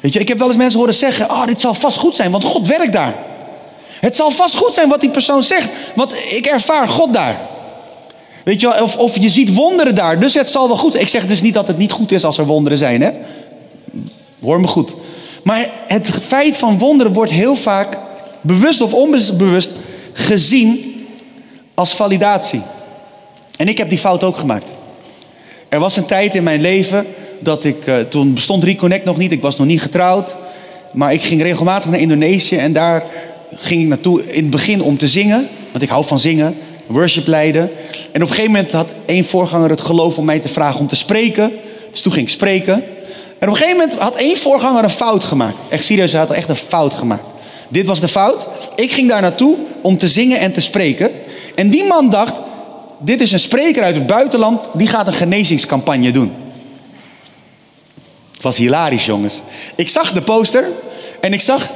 Weet 0.00 0.12
je, 0.12 0.20
ik 0.20 0.28
heb 0.28 0.38
wel 0.38 0.48
eens 0.48 0.56
mensen 0.56 0.78
horen 0.78 0.94
zeggen: 0.94 1.30
Oh, 1.30 1.46
dit 1.46 1.60
zal 1.60 1.74
vast 1.74 1.98
goed 1.98 2.16
zijn, 2.16 2.30
want 2.30 2.44
God 2.44 2.66
werkt 2.66 2.92
daar. 2.92 3.14
Het 4.02 4.16
zal 4.16 4.30
vast 4.30 4.56
goed 4.56 4.74
zijn 4.74 4.88
wat 4.88 5.00
die 5.00 5.10
persoon 5.10 5.42
zegt, 5.42 5.68
want 5.94 6.12
ik 6.12 6.46
ervaar 6.46 6.88
God 6.88 7.12
daar. 7.12 7.40
Weet 8.44 8.60
je 8.60 8.68
wel, 8.68 8.82
of, 8.82 8.96
of 8.96 9.18
je 9.18 9.28
ziet 9.28 9.54
wonderen 9.54 9.94
daar, 9.94 10.20
dus 10.20 10.34
het 10.34 10.50
zal 10.50 10.68
wel 10.68 10.76
goed 10.76 10.94
Ik 10.94 11.08
zeg 11.08 11.26
dus 11.26 11.42
niet 11.42 11.54
dat 11.54 11.66
het 11.66 11.78
niet 11.78 11.92
goed 11.92 12.12
is 12.12 12.24
als 12.24 12.38
er 12.38 12.46
wonderen 12.46 12.78
zijn, 12.78 13.02
hè? 13.02 13.10
Hoor 14.40 14.60
me 14.60 14.66
goed. 14.66 14.94
Maar 15.42 15.68
het 15.86 16.08
feit 16.26 16.56
van 16.56 16.78
wonderen 16.78 17.12
wordt 17.12 17.32
heel 17.32 17.56
vaak 17.56 17.98
bewust 18.40 18.80
of 18.80 18.94
onbewust 18.94 19.70
gezien 20.12 21.04
als 21.74 21.92
validatie. 21.94 22.62
En 23.56 23.68
ik 23.68 23.78
heb 23.78 23.88
die 23.88 23.98
fout 23.98 24.24
ook 24.24 24.36
gemaakt. 24.36 24.66
Er 25.68 25.80
was 25.80 25.96
een 25.96 26.06
tijd 26.06 26.34
in 26.34 26.42
mijn 26.42 26.60
leven 26.60 27.06
dat 27.38 27.64
ik, 27.64 27.86
uh, 27.86 27.96
toen 27.96 28.34
bestond 28.34 28.64
Reconnect 28.64 29.04
nog 29.04 29.16
niet, 29.16 29.32
ik 29.32 29.42
was 29.42 29.56
nog 29.56 29.66
niet 29.66 29.82
getrouwd. 29.82 30.34
Maar 30.92 31.12
ik 31.12 31.22
ging 31.22 31.42
regelmatig 31.42 31.90
naar 31.90 32.00
Indonesië 32.00 32.56
en 32.56 32.72
daar 32.72 33.04
ging 33.54 33.82
ik 33.82 33.88
naartoe 33.88 34.32
in 34.32 34.42
het 34.42 34.50
begin 34.50 34.82
om 34.82 34.98
te 34.98 35.08
zingen. 35.08 35.48
Want 35.70 35.84
ik 35.84 35.90
hou 35.90 36.04
van 36.04 36.18
zingen, 36.18 36.56
worship 36.86 37.26
leiden. 37.26 37.70
En 38.12 38.22
op 38.22 38.28
een 38.28 38.34
gegeven 38.34 38.50
moment 38.52 38.72
had 38.72 38.88
één 39.06 39.24
voorganger 39.24 39.70
het 39.70 39.80
geloof 39.80 40.18
om 40.18 40.24
mij 40.24 40.38
te 40.38 40.48
vragen 40.48 40.80
om 40.80 40.86
te 40.86 40.96
spreken. 40.96 41.52
Dus 41.90 42.00
toen 42.00 42.12
ging 42.12 42.26
ik 42.26 42.32
spreken. 42.32 42.74
En 43.38 43.48
op 43.48 43.54
een 43.54 43.60
gegeven 43.60 43.78
moment 43.78 43.98
had 43.98 44.14
één 44.14 44.36
voorganger 44.36 44.84
een 44.84 44.90
fout 44.90 45.24
gemaakt. 45.24 45.56
Echt 45.68 45.84
serieus, 45.84 46.12
hij 46.12 46.20
had 46.20 46.30
echt 46.30 46.48
een 46.48 46.56
fout 46.56 46.94
gemaakt. 46.94 47.24
Dit 47.68 47.86
was 47.86 48.00
de 48.00 48.08
fout. 48.08 48.46
Ik 48.76 48.92
ging 48.92 49.08
daar 49.08 49.20
naartoe 49.20 49.56
om 49.80 49.98
te 49.98 50.08
zingen 50.08 50.38
en 50.38 50.52
te 50.52 50.60
spreken. 50.60 51.10
En 51.54 51.70
die 51.70 51.84
man 51.84 52.10
dacht, 52.10 52.34
dit 52.98 53.20
is 53.20 53.32
een 53.32 53.40
spreker 53.40 53.82
uit 53.82 53.94
het 53.94 54.06
buitenland, 54.06 54.68
die 54.72 54.86
gaat 54.86 55.06
een 55.06 55.12
genezingscampagne 55.12 56.10
doen. 56.10 56.32
Het 58.32 58.42
was 58.42 58.56
hilarisch, 58.56 59.06
jongens. 59.06 59.40
Ik 59.74 59.88
zag 59.88 60.12
de 60.12 60.22
poster 60.22 60.68
en 61.20 61.32
ik 61.32 61.40
zag 61.40 61.70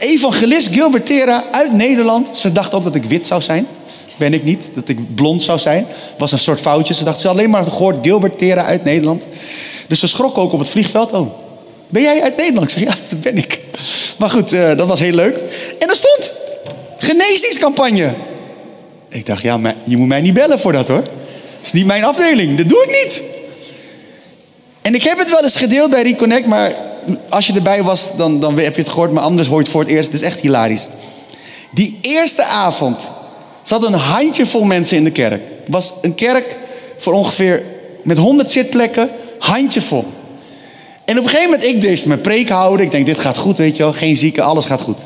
evangelist 0.00 0.68
Gilbert 0.72 1.06
Tera 1.06 1.44
uit 1.50 1.72
Nederland. 1.72 2.38
Ze 2.38 2.52
dacht 2.52 2.74
ook 2.74 2.84
dat 2.84 2.94
ik 2.94 3.04
wit 3.04 3.26
zou 3.26 3.42
zijn. 3.42 3.66
Ben 4.16 4.34
ik 4.34 4.44
niet, 4.44 4.70
dat 4.74 4.88
ik 4.88 5.14
blond 5.14 5.42
zou 5.42 5.58
zijn. 5.58 5.86
was 6.18 6.32
een 6.32 6.38
soort 6.38 6.60
foutje. 6.60 6.94
Ze 6.94 7.04
dacht, 7.04 7.20
ze 7.20 7.28
alleen 7.28 7.50
maar 7.50 7.64
gehoord 7.64 7.96
Gilbert 8.02 8.38
Tera 8.38 8.64
uit 8.64 8.84
Nederland. 8.84 9.26
Dus 9.86 10.00
ze 10.00 10.08
schrok 10.08 10.38
ook 10.38 10.52
op 10.52 10.58
het 10.58 10.68
vliegveld. 10.68 11.12
Oh, 11.12 11.30
ben 11.88 12.02
jij 12.02 12.22
uit 12.22 12.36
Nederland? 12.36 12.66
Ik 12.66 12.78
zeg, 12.78 12.82
ja, 12.82 12.94
dat 13.08 13.20
ben 13.20 13.36
ik. 13.36 13.60
Maar 14.18 14.30
goed, 14.30 14.52
uh, 14.52 14.76
dat 14.76 14.88
was 14.88 15.00
heel 15.00 15.14
leuk. 15.14 15.36
En 15.78 15.88
er 15.88 15.96
stond, 15.96 16.32
genezingscampagne. 16.98 18.10
Ik 19.08 19.26
dacht, 19.26 19.42
ja, 19.42 19.56
maar 19.56 19.74
je 19.84 19.96
moet 19.96 20.08
mij 20.08 20.20
niet 20.20 20.34
bellen 20.34 20.60
voor 20.60 20.72
dat 20.72 20.88
hoor. 20.88 21.02
Dat 21.02 21.12
is 21.62 21.72
niet 21.72 21.86
mijn 21.86 22.04
afdeling, 22.04 22.56
dat 22.56 22.68
doe 22.68 22.84
ik 22.88 23.04
niet. 23.04 23.22
En 24.82 24.94
ik 24.94 25.02
heb 25.02 25.18
het 25.18 25.30
wel 25.30 25.42
eens 25.42 25.56
gedeeld 25.56 25.90
bij 25.90 26.02
Reconnect, 26.02 26.46
maar 26.46 26.72
als 27.28 27.46
je 27.46 27.52
erbij 27.52 27.82
was, 27.82 28.16
dan, 28.16 28.40
dan 28.40 28.58
heb 28.58 28.74
je 28.74 28.82
het 28.82 28.90
gehoord. 28.90 29.12
Maar 29.12 29.22
anders 29.22 29.48
hoor 29.48 29.56
je 29.56 29.62
het 29.62 29.72
voor 29.72 29.80
het 29.80 29.90
eerst. 29.90 30.12
Het 30.12 30.20
is 30.20 30.26
echt 30.26 30.40
hilarisch. 30.40 30.86
Die 31.70 31.98
eerste 32.00 32.44
avond 32.44 33.08
zat 33.62 33.84
een 33.84 33.92
handjevol 33.92 34.64
mensen 34.64 34.96
in 34.96 35.04
de 35.04 35.12
kerk. 35.12 35.42
Het 35.64 35.74
was 35.74 35.92
een 36.02 36.14
kerk 36.14 36.56
voor 36.98 37.12
ongeveer 37.12 37.62
met 38.02 38.18
100 38.18 38.50
zitplekken, 38.50 39.10
handjevol. 39.38 40.06
En 41.04 41.18
op 41.18 41.24
een 41.24 41.30
gegeven 41.30 41.50
moment, 41.50 41.68
ik 41.68 41.82
deed 41.82 42.04
mijn 42.04 42.20
preek 42.20 42.48
houden. 42.48 42.86
Ik 42.86 42.90
denk, 42.90 43.06
dit 43.06 43.18
gaat 43.18 43.36
goed, 43.36 43.58
weet 43.58 43.76
je 43.76 43.82
wel. 43.82 43.92
Geen 43.92 44.16
zieken, 44.16 44.44
alles 44.44 44.64
gaat 44.64 44.80
goed. 44.80 44.98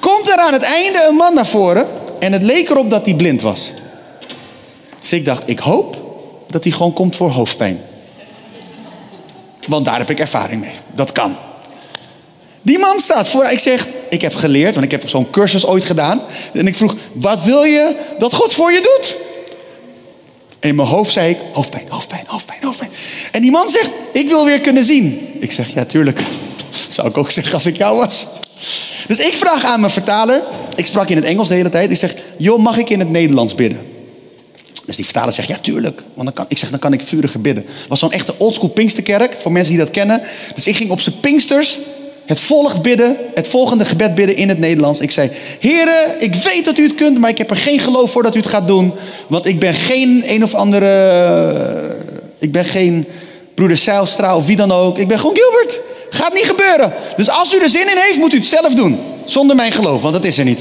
Komt 0.00 0.28
er 0.28 0.36
aan 0.36 0.52
het 0.52 0.62
einde 0.62 1.06
een 1.08 1.14
man 1.14 1.34
naar 1.34 1.46
voren. 1.46 1.86
En 2.18 2.32
het 2.32 2.42
leek 2.42 2.70
erop 2.70 2.90
dat 2.90 3.04
hij 3.04 3.14
blind 3.14 3.42
was. 3.42 3.72
Dus 5.00 5.12
ik 5.12 5.24
dacht, 5.24 5.42
ik 5.46 5.58
hoop 5.58 5.96
dat 6.48 6.62
hij 6.62 6.72
gewoon 6.72 6.92
komt 6.92 7.16
voor 7.16 7.30
hoofdpijn. 7.30 7.80
Want 9.68 9.84
daar 9.84 9.98
heb 9.98 10.10
ik 10.10 10.20
ervaring 10.20 10.60
mee. 10.60 10.74
Dat 10.94 11.12
kan. 11.12 11.36
Die 12.62 12.78
man 12.78 13.00
staat 13.00 13.28
voor. 13.28 13.44
Ik 13.44 13.58
zeg, 13.58 13.86
ik 14.08 14.22
heb 14.22 14.34
geleerd, 14.34 14.74
want 14.74 14.84
ik 14.84 14.90
heb 14.90 15.08
zo'n 15.08 15.30
cursus 15.30 15.66
ooit 15.66 15.84
gedaan. 15.84 16.20
En 16.52 16.66
ik 16.66 16.76
vroeg, 16.76 16.94
wat 17.12 17.44
wil 17.44 17.64
je 17.64 17.96
dat 18.18 18.34
God 18.34 18.52
voor 18.54 18.72
je 18.72 18.80
doet? 18.80 19.16
In 20.60 20.74
mijn 20.74 20.88
hoofd 20.88 21.12
zei 21.12 21.30
ik, 21.30 21.38
hoofdpijn, 21.52 21.86
hoofdpijn, 21.88 22.24
hoofdpijn, 22.26 22.58
hoofdpijn. 22.62 22.90
En 23.32 23.42
die 23.42 23.50
man 23.50 23.68
zegt, 23.68 23.90
ik 24.12 24.28
wil 24.28 24.44
weer 24.44 24.60
kunnen 24.60 24.84
zien. 24.84 25.28
Ik 25.40 25.52
zeg, 25.52 25.74
ja, 25.74 25.84
tuurlijk. 25.84 26.20
Zou 26.88 27.08
ik 27.08 27.18
ook 27.18 27.30
zeggen 27.30 27.54
als 27.54 27.66
ik 27.66 27.76
jou 27.76 27.96
was. 27.96 28.26
Dus 29.06 29.18
ik 29.18 29.36
vraag 29.36 29.64
aan 29.64 29.80
mijn 29.80 29.92
vertaler. 29.92 30.42
Ik 30.76 30.86
sprak 30.86 31.08
in 31.08 31.16
het 31.16 31.24
Engels 31.24 31.48
de 31.48 31.54
hele 31.54 31.70
tijd. 31.70 31.90
Ik 31.90 31.96
zeg, 31.96 32.14
joh, 32.36 32.58
mag 32.58 32.76
ik 32.76 32.90
in 32.90 32.98
het 32.98 33.10
Nederlands 33.10 33.54
bidden? 33.54 34.01
Dus 34.86 34.96
die 34.96 35.04
vertaler 35.04 35.32
zegt, 35.32 35.48
ja, 35.48 35.58
tuurlijk. 35.60 36.02
Want 36.14 36.26
dan 36.26 36.32
kan, 36.32 36.44
ik 36.48 36.58
zeg, 36.58 36.70
dan 36.70 36.78
kan 36.78 36.92
ik 36.92 37.02
vuriger 37.02 37.40
bidden. 37.40 37.64
Het 37.66 37.88
was 37.88 37.98
zo'n 37.98 38.12
echte 38.12 38.34
oldschool 38.38 38.68
Pinksterkerk, 38.68 39.34
voor 39.38 39.52
mensen 39.52 39.72
die 39.74 39.82
dat 39.84 39.90
kennen. 39.90 40.22
Dus 40.54 40.66
ik 40.66 40.76
ging 40.76 40.90
op 40.90 41.00
zijn 41.00 41.20
Pinksters 41.20 41.78
het 42.26 42.40
volgt 42.40 42.82
bidden, 42.82 43.16
het 43.34 43.48
volgende 43.48 43.84
gebed 43.84 44.14
bidden 44.14 44.36
in 44.36 44.48
het 44.48 44.58
Nederlands. 44.58 45.00
Ik 45.00 45.10
zei, 45.10 45.30
heren, 45.58 46.20
ik 46.20 46.34
weet 46.34 46.64
dat 46.64 46.78
u 46.78 46.82
het 46.82 46.94
kunt, 46.94 47.18
maar 47.18 47.30
ik 47.30 47.38
heb 47.38 47.50
er 47.50 47.56
geen 47.56 47.78
geloof 47.78 48.10
voor 48.10 48.22
dat 48.22 48.34
u 48.34 48.38
het 48.38 48.48
gaat 48.48 48.66
doen. 48.66 48.92
Want 49.26 49.46
ik 49.46 49.58
ben 49.58 49.74
geen 49.74 50.22
een 50.26 50.42
of 50.42 50.54
andere, 50.54 50.86
eh, 50.86 52.14
ik 52.38 52.52
ben 52.52 52.64
geen 52.64 53.06
broeder 53.54 53.76
Seilstra 53.76 54.36
of 54.36 54.46
wie 54.46 54.56
dan 54.56 54.72
ook. 54.72 54.98
Ik 54.98 55.08
ben 55.08 55.18
gewoon 55.18 55.36
Gilbert. 55.36 55.80
Gaat 56.10 56.34
niet 56.34 56.44
gebeuren. 56.44 56.92
Dus 57.16 57.30
als 57.30 57.54
u 57.54 57.58
er 57.58 57.68
zin 57.68 57.90
in 57.90 57.96
heeft, 57.96 58.18
moet 58.18 58.32
u 58.32 58.36
het 58.36 58.46
zelf 58.46 58.74
doen. 58.74 58.98
Zonder 59.24 59.56
mijn 59.56 59.72
geloof, 59.72 60.02
want 60.02 60.14
dat 60.14 60.24
is 60.24 60.38
er 60.38 60.44
niet. 60.44 60.60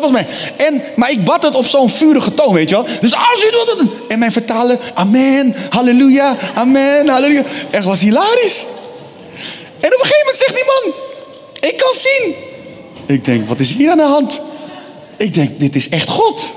Dat 0.00 0.10
was 0.10 0.22
mijn. 0.22 0.26
En, 0.56 0.82
maar 0.96 1.10
ik 1.10 1.24
bad 1.24 1.42
het 1.42 1.54
op 1.54 1.66
zo'n 1.66 1.90
vurige 1.90 2.34
toon, 2.34 2.54
weet 2.54 2.68
je 2.68 2.74
wel. 2.74 2.86
Dus 3.00 3.14
als 3.14 3.44
u 3.44 3.50
doet 3.50 3.74
het. 3.78 3.88
En 4.08 4.18
mijn 4.18 4.32
vertalen, 4.32 4.78
amen, 4.94 5.54
halleluja, 5.70 6.36
amen, 6.54 7.08
halleluja. 7.08 7.42
Echt 7.70 7.84
was 7.84 8.00
hilarisch. 8.00 8.64
En 9.80 9.94
op 9.94 10.00
een 10.00 10.06
gegeven 10.06 10.24
moment 10.24 10.36
zegt 10.36 10.54
die 10.54 10.64
man: 10.64 10.94
Ik 11.70 11.76
kan 11.76 11.92
zien. 11.94 12.34
Ik 13.06 13.24
denk: 13.24 13.48
Wat 13.48 13.60
is 13.60 13.72
hier 13.72 13.90
aan 13.90 13.96
de 13.96 14.02
hand? 14.02 14.40
Ik 15.16 15.34
denk: 15.34 15.60
Dit 15.60 15.76
is 15.76 15.88
echt 15.88 16.08
God. 16.08 16.50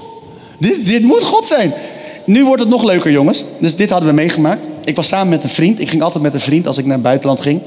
Dit, 0.57 0.85
dit 0.85 1.01
moet 1.01 1.23
God 1.23 1.47
zijn. 1.47 1.73
Nu 2.25 2.45
wordt 2.45 2.61
het 2.61 2.69
nog 2.69 2.83
leuker, 2.83 3.11
jongens. 3.11 3.43
Dus 3.59 3.75
dit 3.75 3.89
hadden 3.89 4.09
we 4.09 4.15
meegemaakt. 4.15 4.67
Ik 4.83 4.95
was 4.95 5.07
samen 5.07 5.29
met 5.29 5.43
een 5.43 5.49
vriend. 5.49 5.81
Ik 5.81 5.89
ging 5.89 6.01
altijd 6.01 6.23
met 6.23 6.33
een 6.33 6.41
vriend 6.41 6.67
als 6.67 6.77
ik 6.77 6.85
naar 6.85 6.93
het 6.93 7.03
buitenland 7.03 7.41
ging. 7.41 7.61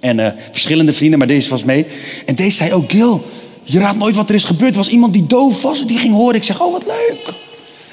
En 0.00 0.18
uh, 0.18 0.26
verschillende 0.50 0.92
vrienden, 0.92 1.18
maar 1.18 1.28
deze 1.28 1.50
was 1.50 1.64
mee. 1.64 1.86
En 2.26 2.34
deze 2.34 2.56
zei 2.56 2.72
ook: 2.72 2.90
Gil, 2.90 3.24
je 3.68 3.78
raadt 3.78 3.98
nooit 3.98 4.16
wat 4.16 4.28
er 4.28 4.34
is 4.34 4.44
gebeurd. 4.44 4.70
Er 4.70 4.76
was 4.76 4.88
iemand 4.88 5.12
die 5.12 5.26
doof 5.26 5.62
was 5.62 5.80
en 5.80 5.86
die 5.86 5.98
ging 5.98 6.14
horen. 6.14 6.34
Ik 6.34 6.44
zeg: 6.44 6.60
Oh, 6.62 6.72
wat 6.72 6.86
leuk. 6.86 7.34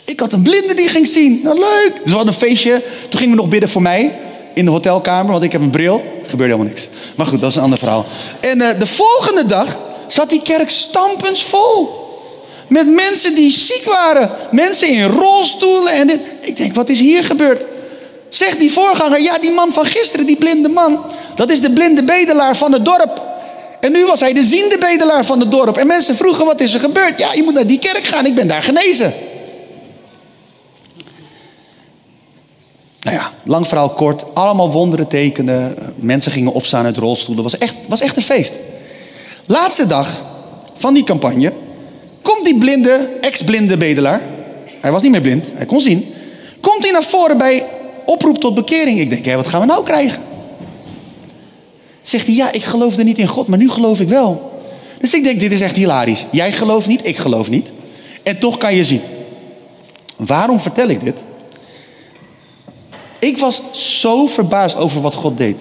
Ik 0.05 0.19
had 0.19 0.31
een 0.31 0.41
blinde 0.41 0.73
die 0.73 0.87
ging 0.87 1.07
zien. 1.07 1.39
Nou, 1.43 1.59
leuk. 1.59 1.91
Dus 1.93 2.11
we 2.11 2.15
hadden 2.15 2.33
een 2.33 2.39
feestje. 2.39 2.83
Toen 3.09 3.19
gingen 3.19 3.35
we 3.35 3.41
nog 3.41 3.49
bidden 3.49 3.69
voor 3.69 3.81
mij 3.81 4.19
in 4.53 4.65
de 4.65 4.71
hotelkamer, 4.71 5.31
want 5.31 5.43
ik 5.43 5.51
heb 5.51 5.61
een 5.61 5.69
bril. 5.69 6.03
Gebeurde 6.27 6.53
helemaal 6.53 6.73
niks. 6.73 6.87
Maar 7.15 7.25
goed, 7.25 7.41
dat 7.41 7.49
is 7.49 7.55
een 7.55 7.63
ander 7.63 7.79
verhaal. 7.79 8.05
En 8.39 8.57
uh, 8.57 8.79
de 8.79 8.87
volgende 8.87 9.45
dag 9.45 9.77
zat 10.07 10.29
die 10.29 10.41
kerk 10.41 10.69
stampensvol. 10.69 12.03
Met 12.67 12.93
mensen 12.93 13.35
die 13.35 13.51
ziek 13.51 13.83
waren. 13.85 14.29
Mensen 14.51 14.89
in 14.89 15.03
rolstoelen. 15.03 15.93
En 15.93 16.07
dit. 16.07 16.19
Ik 16.41 16.57
denk, 16.57 16.75
wat 16.75 16.89
is 16.89 16.99
hier 16.99 17.23
gebeurd? 17.23 17.65
Zegt 18.29 18.59
die 18.59 18.71
voorganger, 18.71 19.21
ja, 19.21 19.37
die 19.37 19.51
man 19.51 19.71
van 19.71 19.85
gisteren, 19.85 20.25
die 20.25 20.35
blinde 20.35 20.69
man. 20.69 20.99
Dat 21.35 21.49
is 21.49 21.61
de 21.61 21.71
blinde 21.71 22.03
bedelaar 22.03 22.57
van 22.57 22.71
het 22.71 22.85
dorp. 22.85 23.24
En 23.85 23.91
nu 23.91 24.05
was 24.05 24.19
hij 24.19 24.33
de 24.33 24.43
ziende 24.43 24.77
bedelaar 24.77 25.25
van 25.25 25.39
het 25.39 25.51
dorp. 25.51 25.77
En 25.77 25.87
mensen 25.87 26.15
vroegen, 26.15 26.45
wat 26.45 26.61
is 26.61 26.73
er 26.73 26.79
gebeurd? 26.79 27.19
Ja, 27.19 27.33
je 27.33 27.43
moet 27.43 27.53
naar 27.53 27.67
die 27.67 27.79
kerk 27.79 28.03
gaan, 28.03 28.25
ik 28.25 28.35
ben 28.35 28.47
daar 28.47 28.63
genezen. 28.63 29.13
Nou 33.01 33.15
ja, 33.15 33.31
lang 33.43 33.67
verhaal 33.67 33.89
kort. 33.89 34.23
Allemaal 34.33 34.71
wonderen 34.71 35.07
tekenen. 35.07 35.75
Mensen 35.95 36.31
gingen 36.31 36.51
opstaan 36.51 36.85
uit 36.85 36.97
rolstoelen. 36.97 37.43
Het 37.43 37.51
was 37.51 37.61
echt, 37.61 37.75
was 37.87 38.01
echt 38.01 38.15
een 38.15 38.23
feest. 38.23 38.53
Laatste 39.45 39.87
dag 39.87 40.21
van 40.75 40.93
die 40.93 41.03
campagne 41.03 41.53
komt 42.21 42.45
die 42.45 42.57
blinde, 42.57 43.09
ex-blinde 43.21 43.77
bedelaar. 43.77 44.21
Hij 44.81 44.91
was 44.91 45.01
niet 45.01 45.11
meer 45.11 45.21
blind, 45.21 45.47
hij 45.53 45.65
kon 45.65 45.81
zien. 45.81 46.13
Komt 46.61 46.83
hij 46.83 46.91
naar 46.91 47.03
voren 47.03 47.37
bij 47.37 47.65
oproep 48.05 48.37
tot 48.37 48.55
bekering. 48.55 48.99
Ik 48.99 49.09
denk, 49.09 49.35
wat 49.35 49.47
gaan 49.47 49.59
we 49.59 49.65
nou 49.65 49.83
krijgen? 49.83 50.34
Zegt 52.05 52.25
hij, 52.25 52.35
ja, 52.35 52.51
ik 52.51 52.63
geloofde 52.63 53.03
niet 53.03 53.17
in 53.17 53.27
God, 53.27 53.47
maar 53.47 53.57
nu 53.57 53.69
geloof 53.69 53.99
ik 53.99 54.07
wel. 54.07 54.61
Dus 54.99 55.13
ik 55.13 55.23
denk, 55.23 55.39
dit 55.39 55.51
is 55.51 55.61
echt 55.61 55.75
hilarisch. 55.75 56.25
Jij 56.31 56.51
gelooft 56.51 56.87
niet, 56.87 57.07
ik 57.07 57.17
geloof 57.17 57.49
niet. 57.49 57.71
En 58.23 58.39
toch 58.39 58.57
kan 58.57 58.75
je 58.75 58.83
zien. 58.83 59.01
Waarom 60.17 60.59
vertel 60.59 60.87
ik 60.87 61.03
dit? 61.03 61.23
Ik 63.19 63.37
was 63.37 63.61
zo 63.71 64.25
verbaasd 64.27 64.77
over 64.77 65.01
wat 65.01 65.15
God 65.15 65.37
deed. 65.37 65.59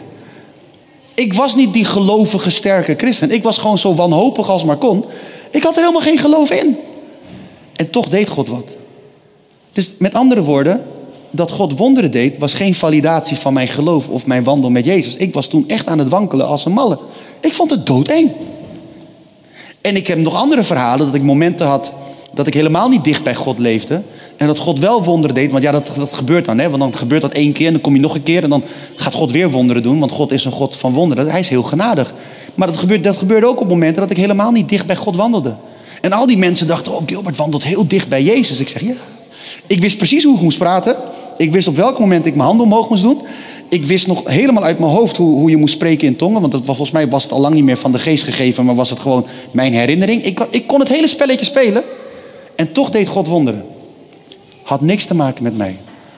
Ik 1.15 1.35
was 1.35 1.55
niet 1.55 1.73
die 1.73 1.85
gelovige, 1.85 2.51
sterke 2.51 2.95
christen. 2.97 3.31
Ik 3.31 3.43
was 3.43 3.59
gewoon 3.59 3.79
zo 3.79 3.95
wanhopig 3.95 4.49
als 4.51 4.65
maar 4.65 4.77
kon. 4.77 5.05
Ik 5.51 5.63
had 5.63 5.75
er 5.75 5.81
helemaal 5.81 6.03
geen 6.03 6.19
geloof 6.19 6.51
in. 6.51 6.77
En 7.77 7.91
toch 7.91 8.09
deed 8.09 8.29
God 8.29 8.49
wat. 8.49 8.71
Dus 9.73 9.93
met 9.99 10.15
andere 10.15 10.43
woorden, 10.43 10.85
dat 11.35 11.51
God 11.51 11.77
wonderen 11.77 12.11
deed, 12.11 12.39
was 12.39 12.55
geen 12.55 12.75
validatie 12.75 13.37
van 13.37 13.53
mijn 13.53 13.69
geloof 13.69 14.09
of 14.09 14.27
mijn 14.27 14.45
wandel 14.45 14.71
met 14.71 14.85
Jezus. 14.85 15.17
Ik 15.17 15.35
was 15.35 15.47
toen 15.47 15.69
echt 15.69 15.87
aan 15.87 15.99
het 15.99 16.09
wankelen 16.09 16.47
als 16.47 16.65
een 16.65 16.73
malle. 16.73 16.99
Ik 17.41 17.55
vond 17.55 17.71
het 17.71 17.87
doodeng. 17.87 18.31
En 19.81 19.97
ik 19.97 20.07
heb 20.07 20.19
nog 20.19 20.35
andere 20.35 20.63
verhalen 20.63 21.07
dat 21.07 21.15
ik 21.15 21.23
momenten 21.23 21.67
had 21.67 21.93
dat 22.35 22.47
ik 22.47 22.55
helemaal 22.55 22.89
niet 22.89 23.05
dicht 23.05 23.23
bij 23.23 23.35
God 23.35 23.59
leefde. 23.59 24.03
En 24.37 24.47
dat 24.47 24.59
God 24.59 24.79
wel 24.79 25.05
wonderen 25.05 25.35
deed. 25.35 25.51
Want 25.51 25.63
ja, 25.63 25.73
dat, 25.73 25.91
dat 25.97 26.13
gebeurt 26.13 26.45
dan. 26.45 26.59
Hè? 26.59 26.69
Want 26.69 26.83
dan 26.83 26.95
gebeurt 26.95 27.23
dat 27.23 27.33
één 27.33 27.53
keer 27.53 27.67
en 27.67 27.73
dan 27.73 27.81
kom 27.81 27.95
je 27.95 28.01
nog 28.01 28.15
een 28.15 28.23
keer. 28.23 28.43
En 28.43 28.51
dan 28.51 28.63
gaat 28.97 29.15
God 29.15 29.33
weer 29.33 29.51
wonderen 29.51 29.83
doen. 29.83 29.99
Want 29.99 30.13
God 30.13 30.33
is 30.33 30.45
een 30.45 30.53
God 30.53 30.77
van 30.77 30.93
wonderen. 30.93 31.31
Hij 31.31 31.41
is 31.41 31.49
heel 31.49 31.63
genadig. 31.63 32.15
Maar 32.55 32.67
dat 32.67 32.77
gebeurde, 32.77 33.03
dat 33.03 33.17
gebeurde 33.17 33.47
ook 33.47 33.61
op 33.61 33.69
momenten 33.69 34.03
dat 34.03 34.11
ik 34.11 34.17
helemaal 34.17 34.51
niet 34.51 34.69
dicht 34.69 34.87
bij 34.87 34.97
God 34.97 35.17
wandelde. 35.17 35.55
En 36.01 36.13
al 36.13 36.27
die 36.27 36.39
mensen 36.39 36.67
dachten, 36.67 36.93
oh 36.93 37.03
Gilbert 37.07 37.37
wandelt 37.37 37.65
heel 37.65 37.87
dicht 37.87 38.09
bij 38.09 38.23
Jezus. 38.23 38.61
Ik 38.61 38.69
zeg, 38.69 38.83
ja. 38.83 38.95
Ik 39.67 39.81
wist 39.81 39.97
precies 39.97 40.25
hoe 40.25 40.35
ik 40.37 40.43
moest 40.43 40.59
praten. 40.59 40.97
Ik 41.37 41.53
wist 41.53 41.69
op 41.69 41.77
welk 41.77 41.99
moment 41.99 42.27
ik 42.27 42.35
mijn 42.35 42.47
handen 42.47 42.67
omhoog 42.67 42.89
moest 42.89 43.03
doen. 43.03 43.23
Ik 43.69 43.85
wist 43.85 44.07
nog 44.07 44.23
helemaal 44.25 44.65
uit 44.65 44.79
mijn 44.79 44.93
hoofd 44.93 45.17
hoe, 45.17 45.39
hoe 45.39 45.51
je 45.51 45.57
moest 45.57 45.75
spreken 45.75 46.07
in 46.07 46.17
tongen. 46.17 46.41
Want 46.41 46.53
dat, 46.53 46.63
volgens 46.65 46.91
mij 46.91 47.09
was 47.09 47.23
het 47.23 47.33
al 47.33 47.41
lang 47.41 47.55
niet 47.55 47.65
meer 47.65 47.77
van 47.77 47.93
de 47.93 47.99
geest 47.99 48.25
gegeven. 48.25 48.65
Maar 48.65 48.75
was 48.75 48.91
het 48.91 48.99
gewoon 48.99 49.27
mijn 49.51 49.73
herinnering. 49.73 50.25
Ik, 50.25 50.41
ik 50.51 50.67
kon 50.67 50.81
het 50.81 50.89
hele 50.89 51.09
spelletje 51.09 51.45
spelen. 51.45 51.83
En 52.57 52.73
toch 52.73 52.91
deed 52.91 53.09
God 53.09 53.27
wonderen. 53.27 53.65
Had 54.63 54.81
niks 54.81 55.05
te 55.07 55.15
maken 55.15 55.43
met 55.43 55.57
mij. 55.57 55.77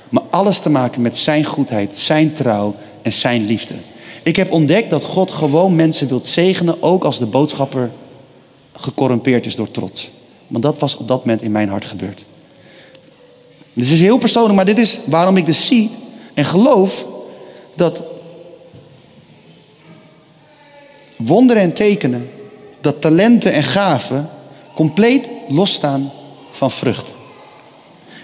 Maar 0.08 0.22
alles 0.30 0.58
te 0.58 0.70
maken 0.70 1.02
met 1.02 1.16
zijn 1.16 1.44
goedheid, 1.44 1.96
zijn 1.96 2.32
trouw 2.32 2.74
en 3.02 3.12
zijn 3.12 3.46
liefde. 3.46 3.74
Ik 4.22 4.36
heb 4.36 4.52
ontdekt 4.52 4.90
dat 4.90 5.04
God 5.04 5.32
gewoon 5.32 5.76
mensen 5.76 6.08
wilt 6.08 6.26
zegenen, 6.26 6.82
ook 6.82 7.04
als 7.04 7.18
de 7.18 7.26
boodschapper 7.26 7.90
gecorrumpeerd 8.72 9.46
is 9.46 9.56
door 9.56 9.70
trots. 9.70 10.10
Want 10.46 10.62
dat 10.62 10.78
was 10.78 10.96
op 10.96 11.08
dat 11.08 11.18
moment 11.18 11.42
in 11.42 11.50
mijn 11.50 11.68
hart 11.68 11.84
gebeurd. 11.84 12.24
Dus 13.76 13.88
het 13.88 13.96
is 13.96 14.04
heel 14.04 14.18
persoonlijk, 14.18 14.54
maar 14.54 14.64
dit 14.64 14.78
is 14.78 14.98
waarom 15.06 15.36
ik 15.36 15.46
dus 15.46 15.66
zie 15.66 15.90
en 16.34 16.44
geloof 16.44 17.06
dat 17.74 18.02
wonderen 21.16 21.62
en 21.62 21.72
tekenen, 21.72 22.30
dat 22.80 23.00
talenten 23.00 23.52
en 23.52 23.64
gaven 23.64 24.28
compleet 24.74 25.28
losstaan 25.48 26.12
van 26.52 26.70
vrucht. 26.70 27.10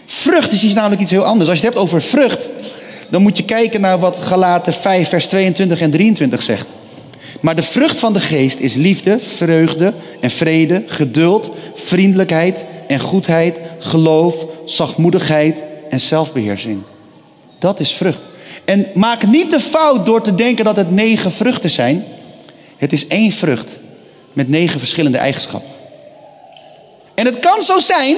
Vrucht 0.06 0.52
is 0.52 0.62
iets 0.62 0.74
namelijk 0.74 1.00
iets 1.00 1.10
heel 1.10 1.24
anders. 1.24 1.50
Als 1.50 1.58
je 1.58 1.64
het 1.64 1.74
hebt 1.74 1.86
over 1.86 2.02
vrucht, 2.02 2.48
dan 3.10 3.22
moet 3.22 3.36
je 3.36 3.44
kijken 3.44 3.80
naar 3.80 3.98
wat 3.98 4.16
Galaten 4.20 4.72
5, 4.72 5.08
vers 5.08 5.26
22 5.26 5.80
en 5.80 5.90
23 5.90 6.42
zegt. 6.42 6.66
Maar 7.40 7.56
de 7.56 7.62
vrucht 7.62 7.98
van 7.98 8.12
de 8.12 8.20
geest 8.20 8.58
is 8.58 8.74
liefde, 8.74 9.18
vreugde 9.18 9.94
en 10.20 10.30
vrede, 10.30 10.82
geduld, 10.86 11.50
vriendelijkheid 11.74 12.64
en 12.92 13.00
goedheid, 13.00 13.60
geloof, 13.78 14.46
zachtmoedigheid 14.64 15.62
en 15.90 16.00
zelfbeheersing. 16.00 16.82
Dat 17.58 17.80
is 17.80 17.92
vrucht. 17.92 18.20
En 18.64 18.86
maak 18.94 19.26
niet 19.26 19.50
de 19.50 19.60
fout 19.60 20.06
door 20.06 20.22
te 20.22 20.34
denken 20.34 20.64
dat 20.64 20.76
het 20.76 20.90
negen 20.90 21.32
vruchten 21.32 21.70
zijn. 21.70 22.04
Het 22.76 22.92
is 22.92 23.06
één 23.06 23.32
vrucht 23.32 23.68
met 24.32 24.48
negen 24.48 24.78
verschillende 24.78 25.18
eigenschappen. 25.18 25.70
En 27.14 27.26
het 27.26 27.38
kan 27.38 27.62
zo 27.62 27.78
zijn 27.78 28.16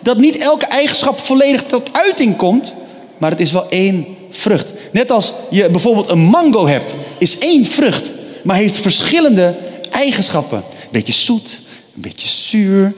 dat 0.00 0.16
niet 0.16 0.38
elke 0.38 0.66
eigenschap 0.66 1.18
volledig 1.18 1.62
tot 1.62 1.88
uiting 1.92 2.36
komt, 2.36 2.74
maar 3.18 3.30
het 3.30 3.40
is 3.40 3.52
wel 3.52 3.68
één 3.68 4.06
vrucht. 4.30 4.66
Net 4.92 5.10
als 5.10 5.32
je 5.50 5.68
bijvoorbeeld 5.70 6.10
een 6.10 6.24
mango 6.24 6.66
hebt, 6.66 6.94
is 7.18 7.38
één 7.38 7.64
vrucht, 7.64 8.04
maar 8.44 8.56
heeft 8.56 8.76
verschillende 8.76 9.54
eigenschappen. 9.90 10.58
Een 10.58 10.88
beetje 10.90 11.12
zoet, 11.12 11.58
een 11.94 12.02
beetje 12.02 12.28
zuur, 12.28 12.94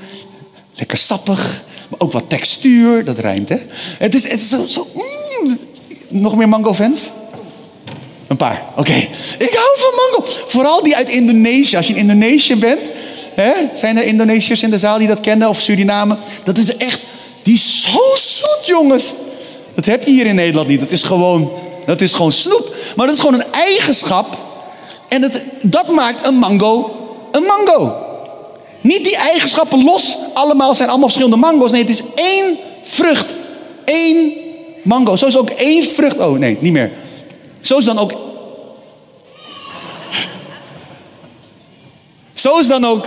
lekker 0.83 0.99
sappig, 0.99 1.63
maar 1.89 2.01
ook 2.01 2.13
wat 2.13 2.25
textuur, 2.29 3.05
dat 3.05 3.19
rijmt 3.19 3.49
hè. 3.49 3.57
Het 3.99 4.15
is, 4.15 4.29
het 4.29 4.41
is 4.41 4.49
zo, 4.49 4.67
zo 4.67 4.87
mm. 4.95 5.59
nog 6.09 6.37
meer 6.37 6.49
mango-fans? 6.49 7.09
Een 8.27 8.37
paar, 8.37 8.63
oké. 8.77 8.95
Ik 9.39 9.53
hou 9.55 9.79
van 9.79 9.91
mango. 9.97 10.33
Vooral 10.47 10.83
die 10.83 10.97
uit 10.97 11.11
Indonesië. 11.11 11.77
Als 11.77 11.87
je 11.87 11.93
in 11.93 11.99
Indonesië 11.99 12.57
bent, 12.57 12.81
Hè? 13.35 13.53
Zijn 13.75 13.97
er 13.97 14.05
Indonesiërs 14.05 14.63
in 14.63 14.71
de 14.71 14.79
zaal 14.79 14.99
die 14.99 15.09
dat 15.09 15.21
kennen? 15.21 15.49
Of 15.49 15.61
Suriname? 15.61 16.17
Dat 16.45 16.59
is 16.59 16.77
echt, 16.77 17.01
die 17.43 17.55
is 17.55 17.83
zo 17.83 18.01
zoet, 18.17 18.67
jongens. 18.67 19.13
Dat 19.75 19.85
heb 19.85 20.05
je 20.05 20.11
hier 20.11 20.27
in 20.27 20.35
Nederland 20.35 20.69
niet. 20.69 20.81
Dat 20.81 20.91
is 20.91 21.03
gewoon, 21.03 21.53
dat 21.87 22.01
is 22.01 22.15
gewoon 22.15 22.33
snoep. 22.33 22.75
Maar 22.97 23.07
dat 23.07 23.15
is 23.15 23.21
gewoon 23.21 23.41
een 23.41 23.53
eigenschap. 23.53 24.39
En 25.09 25.21
dat, 25.21 25.43
dat 25.63 25.89
maakt 25.89 26.27
een 26.27 26.35
mango 26.35 27.03
een 27.33 27.43
mango. 27.43 28.02
Niet 28.83 29.05
die 29.05 29.17
eigenschappen 29.17 29.85
los, 29.85 30.17
allemaal 30.35 30.75
zijn 30.75 30.89
allemaal 30.89 31.09
verschillende 31.09 31.37
mango's. 31.37 31.71
Nee, 31.71 31.81
het 31.81 31.91
is 31.91 32.03
één 32.15 32.57
vrucht. 32.83 33.31
Eén 33.85 34.33
mango. 34.83 35.17
Zo 35.17 35.27
is 35.27 35.37
ook 35.37 35.51
één 35.51 35.85
vrucht. 35.85 36.19
Oh 36.19 36.39
nee, 36.39 36.57
niet 36.61 36.73
meer. 36.73 36.91
Zo 37.61 37.79
is 37.79 37.85
dan 37.85 37.99
ook. 37.99 38.13
Zo 42.33 42.59
is 42.59 42.67
dan 42.69 42.85
ook. 42.85 43.07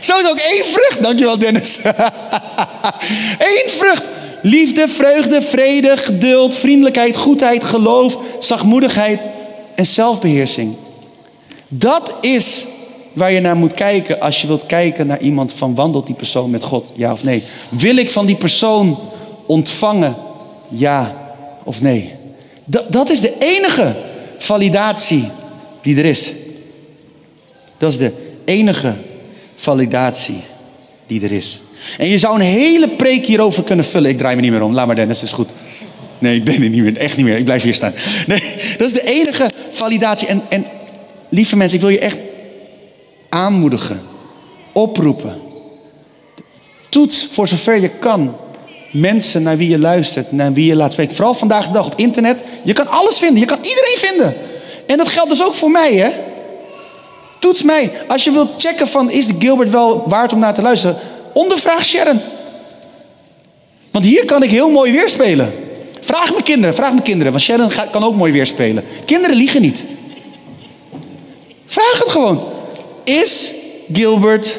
Zo 0.00 0.18
is 0.18 0.28
ook 0.28 0.38
één 0.38 0.64
vrucht. 0.64 1.02
Dankjewel, 1.02 1.38
Dennis. 1.38 1.78
Eén 3.52 3.70
vrucht. 3.70 4.04
Liefde, 4.42 4.88
vreugde, 4.88 5.42
vrede, 5.42 5.96
geduld, 5.96 6.56
vriendelijkheid, 6.56 7.16
goedheid, 7.16 7.64
geloof, 7.64 8.18
zachtmoedigheid 8.38 9.20
en 9.74 9.86
zelfbeheersing. 9.86 10.76
Dat 11.68 12.14
is 12.20 12.64
waar 13.12 13.32
je 13.32 13.40
naar 13.40 13.56
moet 13.56 13.74
kijken 13.74 14.20
als 14.20 14.40
je 14.40 14.46
wilt 14.46 14.66
kijken 14.66 15.06
naar 15.06 15.20
iemand 15.20 15.52
van 15.52 15.74
wandelt 15.74 16.06
die 16.06 16.14
persoon 16.14 16.50
met 16.50 16.62
God, 16.62 16.92
ja 16.94 17.12
of 17.12 17.24
nee. 17.24 17.42
Wil 17.70 17.96
ik 17.96 18.10
van 18.10 18.26
die 18.26 18.36
persoon 18.36 18.98
ontvangen, 19.46 20.16
ja 20.68 21.14
of 21.64 21.82
nee. 21.82 22.12
Dat, 22.64 23.10
is 23.10 23.20
de 23.20 23.34
enige 23.38 23.94
validatie 24.38 25.28
die 25.82 25.96
er 25.96 26.04
is. 26.04 26.32
Dat 27.78 27.90
is 27.90 27.98
de 27.98 28.12
enige 28.44 28.94
validatie 29.54 30.40
die 31.06 31.22
er 31.22 31.32
is. 31.32 31.60
En 31.98 32.08
je 32.08 32.18
zou 32.18 32.34
een 32.34 32.46
hele 32.46 32.88
preek 32.88 33.26
hierover 33.26 33.62
kunnen 33.62 33.84
vullen. 33.84 34.10
Ik 34.10 34.18
draai 34.18 34.36
me 34.36 34.42
niet 34.42 34.50
meer 34.50 34.62
om. 34.62 34.74
Laat 34.74 34.86
maar 34.86 34.96
Dennis, 34.96 35.22
is 35.22 35.32
goed. 35.32 35.48
Nee, 36.18 36.36
ik 36.36 36.44
ben 36.44 36.54
er 36.54 36.68
niet 36.68 36.82
meer. 36.82 36.96
Echt 36.96 37.16
niet 37.16 37.26
meer. 37.26 37.36
Ik 37.36 37.44
blijf 37.44 37.62
hier 37.62 37.74
staan. 37.74 37.94
Nee, 38.26 38.42
dat 38.78 38.86
is 38.86 38.92
de 38.92 39.04
enige 39.12 39.50
validatie. 39.70 40.26
En, 40.26 40.42
en 40.48 40.66
lieve 41.28 41.56
mensen, 41.56 41.76
ik 41.76 41.84
wil 41.84 41.92
je 41.92 41.98
echt 41.98 42.18
aanmoedigen. 43.28 44.00
Oproepen. 44.72 45.40
Toets 46.88 47.26
voor 47.30 47.48
zover 47.48 47.80
je 47.80 47.88
kan. 47.88 48.36
Mensen 48.92 49.42
naar 49.42 49.56
wie 49.56 49.68
je 49.68 49.78
luistert, 49.78 50.32
naar 50.32 50.52
wie 50.52 50.66
je 50.66 50.76
laat 50.76 50.92
spreken. 50.92 51.14
Vooral 51.14 51.34
vandaag 51.34 51.66
de 51.66 51.72
dag 51.72 51.86
op 51.86 51.92
internet. 51.96 52.40
Je 52.64 52.72
kan 52.72 52.88
alles 52.88 53.18
vinden. 53.18 53.40
Je 53.40 53.46
kan 53.46 53.58
iedereen 53.62 53.96
vinden. 53.96 54.34
En 54.86 54.96
dat 54.96 55.08
geldt 55.08 55.30
dus 55.30 55.44
ook 55.44 55.54
voor 55.54 55.70
mij, 55.70 55.94
hè? 55.94 56.10
Toets 57.38 57.62
mij. 57.62 57.90
Als 58.08 58.24
je 58.24 58.30
wilt 58.30 58.50
checken 58.56 58.88
van 58.88 59.10
is 59.10 59.30
Gilbert 59.38 59.70
wel 59.70 60.02
waard 60.06 60.32
om 60.32 60.38
naar 60.38 60.54
te 60.54 60.62
luisteren, 60.62 60.96
ondervraag 61.32 61.84
Sharon. 61.84 62.20
Want 63.90 64.04
hier 64.04 64.24
kan 64.24 64.42
ik 64.42 64.50
heel 64.50 64.70
mooi 64.70 64.92
weerspelen. 64.92 65.52
Vraag 66.00 66.30
mijn 66.30 66.42
kinderen, 66.42 66.74
vraag 66.74 66.90
mijn 66.90 67.02
kinderen, 67.02 67.32
want 67.32 67.44
Sharon 67.44 67.70
kan 67.90 68.04
ook 68.04 68.14
mooi 68.14 68.32
weerspelen. 68.32 68.84
Kinderen 69.04 69.36
liegen 69.36 69.62
niet. 69.62 69.82
Vraag 71.76 71.98
het 71.98 72.08
gewoon. 72.08 72.42
Is 73.04 73.52
Gilbert 73.92 74.58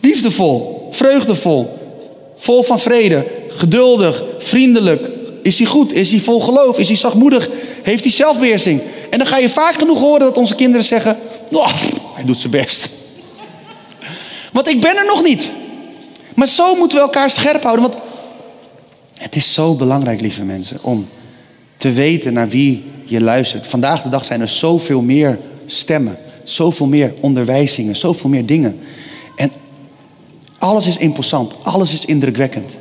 liefdevol, 0.00 0.88
vreugdevol, 0.90 1.78
vol 2.36 2.62
van 2.62 2.78
vrede, 2.78 3.26
geduldig, 3.48 4.22
vriendelijk? 4.38 5.08
Is 5.42 5.58
hij 5.58 5.66
goed? 5.66 5.92
Is 5.92 6.10
hij 6.10 6.20
vol 6.20 6.40
geloof? 6.40 6.78
Is 6.78 6.88
hij 6.88 6.96
zachtmoedig? 6.96 7.48
Heeft 7.82 8.02
hij 8.02 8.12
zelfbeheersing? 8.12 8.80
En 9.10 9.18
dan 9.18 9.26
ga 9.26 9.38
je 9.38 9.48
vaak 9.48 9.74
genoeg 9.74 9.98
horen 9.98 10.20
dat 10.20 10.36
onze 10.36 10.54
kinderen 10.54 10.84
zeggen: 10.84 11.18
oh, 11.52 11.72
hij 12.14 12.24
doet 12.24 12.40
zijn 12.40 12.52
best. 12.52 12.88
Want 14.52 14.68
ik 14.68 14.80
ben 14.80 14.96
er 14.96 15.06
nog 15.06 15.22
niet. 15.22 15.50
Maar 16.34 16.48
zo 16.48 16.74
moeten 16.74 16.98
we 16.98 17.04
elkaar 17.04 17.30
scherp 17.30 17.62
houden. 17.62 17.90
Want 17.90 18.02
het 19.18 19.36
is 19.36 19.54
zo 19.54 19.74
belangrijk, 19.74 20.20
lieve 20.20 20.44
mensen, 20.44 20.78
om 20.82 21.08
te 21.76 21.92
weten 21.92 22.32
naar 22.32 22.48
wie 22.48 22.84
je 23.08 23.20
luistert. 23.20 23.66
Vandaag 23.66 24.02
de 24.02 24.08
dag 24.08 24.24
zijn 24.24 24.40
er 24.40 24.48
zoveel 24.48 25.00
meer 25.00 25.38
stemmen, 25.66 26.16
zoveel 26.44 26.86
meer 26.86 27.14
onderwijzingen, 27.20 27.96
zoveel 27.96 28.30
meer 28.30 28.46
dingen. 28.46 28.78
En 29.36 29.52
alles 30.58 30.86
is 30.86 30.96
imposant, 30.96 31.54
alles 31.62 31.92
is 31.92 32.04
indrukwekkend. 32.04 32.76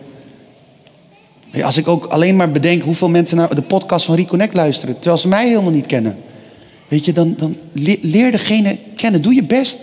Als 1.63 1.77
ik 1.77 1.87
ook 1.87 2.05
alleen 2.05 2.35
maar 2.35 2.51
bedenk 2.51 2.83
hoeveel 2.83 3.09
mensen 3.09 3.37
naar 3.37 3.55
de 3.55 3.61
podcast 3.61 4.05
van 4.05 4.15
Reconnect 4.15 4.53
luisteren, 4.53 4.95
terwijl 4.95 5.17
ze 5.17 5.27
mij 5.27 5.47
helemaal 5.47 5.71
niet 5.71 5.85
kennen. 5.85 6.17
Weet 6.87 7.05
je, 7.05 7.13
dan, 7.13 7.35
dan 7.37 7.57
leer 8.01 8.31
degene 8.31 8.77
kennen, 8.95 9.21
doe 9.21 9.33
je 9.33 9.43
best. 9.43 9.77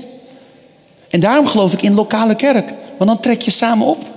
En 1.11 1.21
daarom 1.21 1.47
geloof 1.47 1.73
ik 1.73 1.83
in 1.83 1.95
lokale 1.95 2.37
kerk, 2.37 2.73
want 2.99 3.11
dan 3.11 3.21
trek 3.21 3.41
je 3.41 3.51
samen 3.51 3.87
op. 3.87 4.14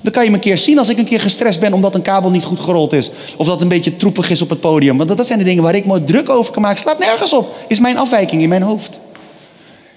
Dan 0.00 0.12
kan 0.12 0.24
je 0.24 0.30
me 0.30 0.36
een 0.36 0.42
keer 0.42 0.58
zien 0.58 0.78
als 0.78 0.88
ik 0.88 0.98
een 0.98 1.04
keer 1.04 1.20
gestrest 1.20 1.60
ben 1.60 1.72
omdat 1.72 1.94
een 1.94 2.02
kabel 2.02 2.30
niet 2.30 2.44
goed 2.44 2.60
gerold 2.60 2.92
is. 2.92 3.10
Of 3.36 3.46
dat 3.46 3.60
een 3.60 3.68
beetje 3.68 3.96
troepig 3.96 4.30
is 4.30 4.42
op 4.42 4.50
het 4.50 4.60
podium. 4.60 4.96
Want 4.96 5.16
dat 5.16 5.26
zijn 5.26 5.38
de 5.38 5.44
dingen 5.44 5.62
waar 5.62 5.74
ik 5.74 5.84
mooi 5.84 6.04
druk 6.04 6.28
over 6.28 6.52
kan 6.52 6.62
maken. 6.62 6.80
Slaat 6.80 6.98
nergens 6.98 7.32
op. 7.32 7.56
Is 7.68 7.80
mijn 7.80 7.98
afwijking 7.98 8.42
in 8.42 8.48
mijn 8.48 8.62
hoofd. 8.62 8.98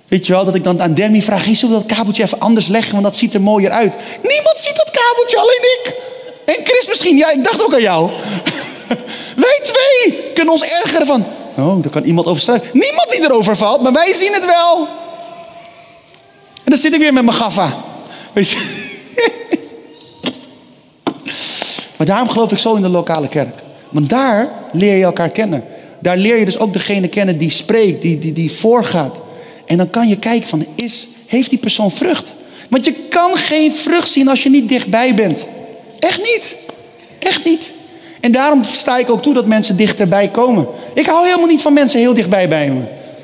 Weet 0.08 0.28
je 0.28 0.34
wel, 0.34 0.46
dat 0.46 0.56
ik 0.56 0.63
dan 0.63 0.82
aan 0.82 0.94
Demi 0.94 1.22
vraag: 1.22 1.46
hey, 1.46 1.56
zullen 1.56 1.76
we 1.76 1.86
dat 1.86 1.98
kabeltje 1.98 2.24
even 2.24 2.39
anders 2.39 2.68
leggen? 2.68 2.92
Want 2.92 3.04
dat 3.04 3.16
ziet 3.16 3.34
er 3.34 3.42
mooier 3.42 3.72
uit. 3.72 3.94
Niemand 4.22 4.58
ziet 4.58 4.76
dat 4.76 4.92
kabeltje, 4.92 5.38
alleen 5.38 5.63
ik. 5.74 5.94
En 6.46 6.66
Chris 6.66 6.88
misschien. 6.88 7.18
Ja, 7.18 7.32
ik 7.32 7.44
dacht 7.44 7.63
ook 7.63 7.74
aan 7.74 7.82
jou. 7.82 8.10
wij 9.46 9.60
twee 9.63 10.24
kunnen 10.34 10.54
ons 10.54 10.63
ergeren 10.63 11.08
van. 11.08 11.26
Oh, 11.58 11.82
daar 11.82 11.92
kan 11.92 12.04
iemand 12.04 12.28
over. 12.28 12.62
Niemand 12.74 13.10
die 13.10 13.22
erover 13.22 13.58
valt, 13.58 13.82
maar 13.82 13.94
wij 13.94 14.13
zien 14.13 14.34
het 14.34 14.46
wel. 14.46 14.88
En 16.63 16.72
dan 16.72 16.78
zit 16.78 16.94
ik 16.94 17.00
weer 17.00 17.13
met 17.13 17.24
mijn 17.24 17.38
gaffa. 17.38 17.84
Weet 18.34 18.50
je. 18.50 18.82
Maar 22.04 22.12
daarom 22.12 22.32
geloof 22.32 22.52
ik 22.52 22.58
zo 22.58 22.76
in 22.76 22.82
de 22.82 22.89
lokale 22.89 23.28
kerk. 23.28 23.60
Want 23.89 24.10
daar 24.10 24.50
leer 24.72 24.96
je 24.96 25.04
elkaar 25.04 25.30
kennen. 25.30 25.63
Daar 26.00 26.18
leer 26.18 26.39
je 26.39 26.46
dus 26.46 26.58
ook 26.58 26.74
degene 26.74 27.08
kennen 27.08 27.38
die 27.38 27.50
spreekt, 27.50 28.02
die, 28.02 28.20
die, 28.20 28.34
die 28.34 28.52
voorgaat. 28.52 29.18
En 29.66 29.78
dan 29.78 29.89
kan 29.89 30.08
je 30.08 30.18
kijken 30.18 30.48
van, 30.48 30.66
is, 30.76 31.08
heeft 31.28 31.50
die 31.50 31.60
persoon 31.60 31.92
vrucht? 31.92 32.26
Want 32.70 32.86
je 32.86 32.94
kan 33.10 33.38
geen 33.38 33.74
vrucht 33.74 34.10
zien 34.10 34.28
als 34.28 34.44
je 34.44 34.50
niet 34.50 34.70
dichtbij 34.70 35.13
bent. 35.13 35.39
Echt 36.00 36.18
niet. 36.18 36.56
Echt 37.20 37.46
niet. 37.46 37.72
En 38.20 38.32
daarom 38.32 38.63
sta 38.63 38.98
ik 38.98 39.10
ook 39.10 39.22
toe 39.22 39.34
dat 39.34 39.46
mensen 39.46 39.78
dichterbij 39.78 40.28
komen. 40.28 40.68
Ik 40.94 41.06
hou 41.06 41.26
helemaal 41.26 41.48
niet 41.48 41.62
van 41.62 41.74
mensen 41.74 42.00
heel 42.00 42.13
dichtbij 42.13 42.48
bij 42.48 42.70
me. 42.70 42.82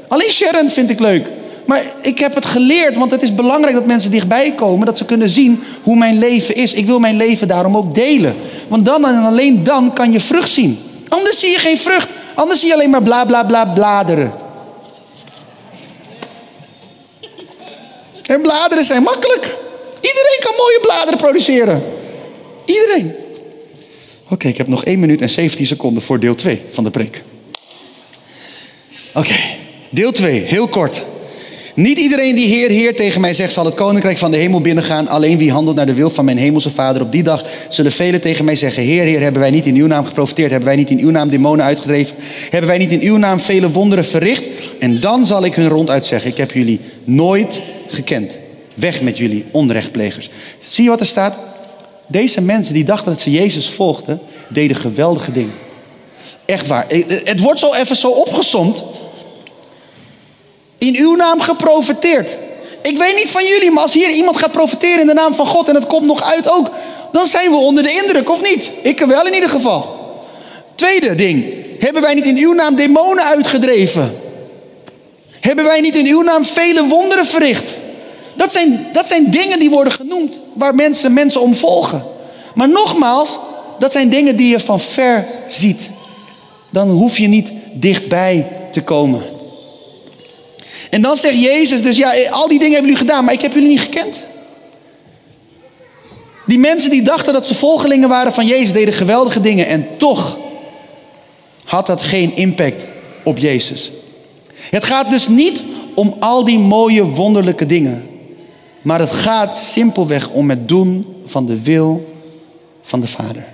Alleen 0.08 0.32
Sharon 0.32 0.70
vind 0.70 0.89
ik 0.89 1.00
leuk. 1.00 1.28
Maar 1.70 1.84
ik 2.02 2.20
heb 2.20 2.36
het 2.36 2.46
geleerd, 2.46 2.98
want 2.98 3.12
het 3.12 3.22
is 3.22 3.36
belangrijk 3.36 3.76
dat 3.76 3.86
mensen 3.86 4.12
dichtbij 4.12 4.52
komen, 4.52 4.86
dat 4.86 4.98
ze 4.98 5.06
kunnen 5.06 5.30
zien 5.30 5.64
hoe 5.84 5.98
mijn 5.98 6.18
leven 6.18 6.56
is. 6.56 6.74
Ik 6.74 6.86
wil 6.86 7.00
mijn 7.00 7.16
leven 7.16 7.48
daarom 7.48 7.78
ook 7.78 7.96
delen. 7.96 8.36
Want 8.68 8.86
dan 8.86 9.06
en 9.06 9.24
alleen 9.24 9.64
dan 9.64 9.94
kan 9.94 10.12
je 10.12 10.20
vrucht 10.20 10.50
zien. 10.50 10.80
Anders 11.08 11.40
zie 11.40 11.50
je 11.50 11.58
geen 11.58 11.78
vrucht. 11.78 12.10
Anders 12.36 12.60
zie 12.60 12.68
je 12.68 12.74
alleen 12.74 12.90
maar 12.90 13.04
bla 13.04 13.26
bla 13.26 13.44
bla 13.44 13.66
bladeren. 13.66 14.34
En 18.26 18.42
bladeren 18.42 18.84
zijn 18.84 19.04
makkelijk. 19.04 19.56
Iedereen 19.96 20.40
kan 20.40 20.54
mooie 20.58 20.80
bladeren 20.82 21.18
produceren. 21.18 21.84
Iedereen. 22.66 23.14
Oké, 24.30 24.48
ik 24.48 24.58
heb 24.58 24.68
nog 24.68 24.84
1 24.84 25.00
minuut 25.00 25.22
en 25.22 25.30
17 25.30 25.66
seconden 25.66 26.04
voor 26.04 26.20
deel 26.20 26.36
2 26.36 26.62
van 26.70 26.84
de 26.84 26.92
preek. 26.92 27.24
Oké, 29.14 29.36
deel 29.90 30.12
2, 30.12 30.40
heel 30.40 30.68
kort. 30.68 31.06
Niet 31.80 32.00
iedereen 32.00 32.36
die 32.36 32.48
Heer, 32.48 32.70
Heer 32.70 32.96
tegen 32.96 33.22
mij 33.22 33.34
zegt, 33.34 33.54
zal 33.54 33.65
het 33.65 33.74
koninkrijk 33.74 34.18
van 34.18 34.32
de 34.32 34.38
hemel 34.38 34.62
binnengaan. 34.62 35.08
Alleen 35.08 35.38
wie 35.38 35.52
handelt 35.52 35.76
naar 35.76 35.86
de 35.86 35.94
wil 35.94 36.10
van 36.10 36.26
mijn 36.26 36.38
hemelse 36.38 36.70
Vader. 36.70 37.02
Op 37.02 37.12
die 37.12 37.24
dag 37.24 37.46
zullen 37.70 37.92
velen 37.92 38.22
tegen 38.22 38.46
mij 38.46 38.56
zeggen: 38.56 38.84
Heer, 38.84 39.04
Heer, 39.04 39.22
hebben 39.22 39.42
wij 39.42 39.52
niet 39.52 39.65
in 39.65 39.76
uw 39.76 39.88
naam 39.88 40.06
geprofiteerd? 40.06 40.50
Hebben 40.50 40.68
wij 40.68 40.78
niet 40.78 40.89
in 40.89 41.00
uw 41.00 41.10
naam 41.10 41.30
demonen 41.30 41.65
uitgedreven? 41.65 42.15
Hebben 42.50 42.70
wij 42.70 42.78
niet 42.78 42.92
in 42.92 43.02
uw 43.02 43.18
naam 43.18 43.39
vele 43.39 43.72
wonderen 43.72 44.06
verricht? 44.06 44.44
En 44.80 45.00
dan 45.00 45.26
zal 45.26 45.46
ik 45.46 45.56
hun 45.56 45.68
ronduit 45.68 46.06
zeggen: 46.06 46.32
Ik 46.32 46.38
heb 46.38 46.52
jullie 46.52 46.80
nooit 47.04 47.60
gekend. 47.88 48.38
Weg 48.74 49.02
met 49.02 49.18
jullie 49.18 49.46
onrechtplegers. 49.52 50.30
Zie 50.68 50.84
je 50.84 50.89
wat 50.89 51.00
er 51.00 51.06
staat? 51.06 51.38
Deze 52.08 52.42
mensen 52.42 52.74
die 52.74 52.84
dachten 52.84 53.12
dat 53.12 53.22
ze 53.22 53.32
Jezus 53.32 53.70
volgden, 53.70 54.20
deden 54.48 54.76
geweldige 54.76 55.32
dingen. 55.32 55.54
Echt 56.46 56.68
waar. 56.68 56.86
Het 57.24 57.39
wordt 57.39 57.60
zo 57.60 57.74
even 57.74 57.96
zo 57.96 58.10
opgesomd 58.10 58.84
in 60.80 60.96
uw 60.98 61.15
naam 61.15 61.42
geprofiteerd. 61.42 62.36
Ik 62.82 62.98
weet 62.98 63.15
niet 63.15 63.30
van 63.30 63.46
jullie, 63.46 63.72
maar 63.72 63.84
als 63.84 63.94
hier 63.94 64.10
iemand 64.10 64.38
gaat 64.38 64.52
profiteren 64.52 65.00
in 65.00 65.08
de 65.08 65.13
naam 65.13 65.36
van 65.36 65.48
God 65.48 65.68
en 65.68 65.76
het 65.76 65.88
komt 65.88 66.06
nog 66.06 66.24
uit 66.34 66.50
ook, 66.50 66.70
dan 67.12 67.26
zijn 67.26 67.50
we 67.50 67.56
onder 67.56 67.84
de 67.84 67.92
indruk, 67.92 68.30
of 68.30 68.42
niet? 68.42 68.70
Ik 68.82 69.00
wel 69.00 69.28
in 69.28 69.34
ieder 69.34 69.50
geval. 69.50 69.98
Tweede 70.76 71.15
ding, 71.15 71.46
hebben 71.80 72.02
wij 72.02 72.13
niet 72.13 72.26
in 72.26 72.38
uw 72.38 72.54
naam 72.54 72.76
demonen 72.76 73.24
uitgedreven? 73.24 74.18
Hebben 75.39 75.65
wij 75.65 75.82
niet 75.82 75.96
in 75.96 76.08
uw 76.08 76.22
naam 76.22 76.44
vele 76.44 76.86
wonderen 76.86 77.26
verricht? 77.26 77.72
Dat 78.36 78.52
zijn, 78.52 78.88
dat 78.94 79.08
zijn 79.08 79.32
dingen 79.32 79.60
die 79.60 79.70
worden 79.70 79.94
genoemd 79.94 80.42
waar 80.54 80.76
mensen 80.76 81.13
mensen 81.13 81.42
om 81.42 81.56
volgen. 81.56 82.04
Maar 82.54 82.70
nogmaals, 82.70 83.39
dat 83.80 83.92
zijn 83.92 84.10
dingen 84.10 84.36
die 84.36 84.50
je 84.50 84.60
van 84.60 84.80
ver 84.80 85.28
ziet. 85.48 85.89
Dan 86.70 86.89
hoef 86.89 87.18
je 87.18 87.28
niet 87.28 87.52
dichtbij 87.74 88.48
te 88.72 88.82
komen. 88.82 89.24
En 90.89 91.02
dan 91.02 91.15
zegt 91.15 91.41
Jezus 91.41 91.84
dus, 91.84 91.97
ja, 91.97 92.30
al 92.30 92.47
die 92.47 92.60
dingen 92.60 92.73
hebben 92.73 92.91
jullie 92.91 93.08
gedaan, 93.08 93.25
maar 93.25 93.34
ik 93.34 93.41
heb 93.41 93.54
jullie 93.54 93.69
niet 93.69 93.80
gekend. 93.80 94.28
Die 96.45 96.60
mensen 96.60 96.89
die 96.89 97.02
dachten 97.02 97.34
dat 97.34 97.47
ze 97.47 97.56
volgelingen 97.56 98.10
waren 98.10 98.34
van 98.34 98.45
Jezus, 98.45 98.71
deden 98.71 98.93
geweldige 98.93 99.41
dingen. 99.41 99.67
En 99.67 99.88
toch 99.97 100.38
had 101.63 101.86
dat 101.86 102.02
geen 102.02 102.36
impact 102.36 102.86
op 103.23 103.38
Jezus. 103.38 103.91
Het 104.54 104.84
gaat 104.84 105.10
dus 105.10 105.28
niet 105.28 105.62
om 105.93 106.15
al 106.19 106.43
die 106.43 106.60
mooie, 106.60 107.04
wonderlijke 107.04 107.65
dingen. 107.65 108.10
Maar 108.82 108.99
het 108.99 109.12
gaat 109.12 109.58
simpelweg 109.58 110.30
om 110.30 110.49
het 110.49 110.67
doen 110.67 111.15
van 111.25 111.45
de 111.45 111.62
wil 111.62 112.15
van 112.82 113.02
de 113.02 113.08
Vader. 113.08 113.45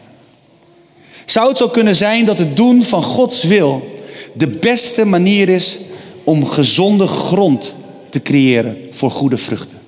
Zou 1.25 1.47
het 1.47 1.57
zo 1.57 1.67
kunnen 1.67 1.95
zijn 1.95 2.25
dat 2.25 2.37
het 2.37 2.55
doen 2.55 2.83
van 2.83 3.03
Gods 3.03 3.43
wil 3.43 3.93
de 4.33 4.47
beste 4.47 5.05
manier 5.05 5.49
is 5.49 5.77
om 6.25 6.45
gezonde 6.45 7.07
grond 7.07 7.73
te 8.09 8.21
creëren 8.21 8.77
voor 8.91 9.11
goede 9.11 9.37
vruchten? 9.37 9.79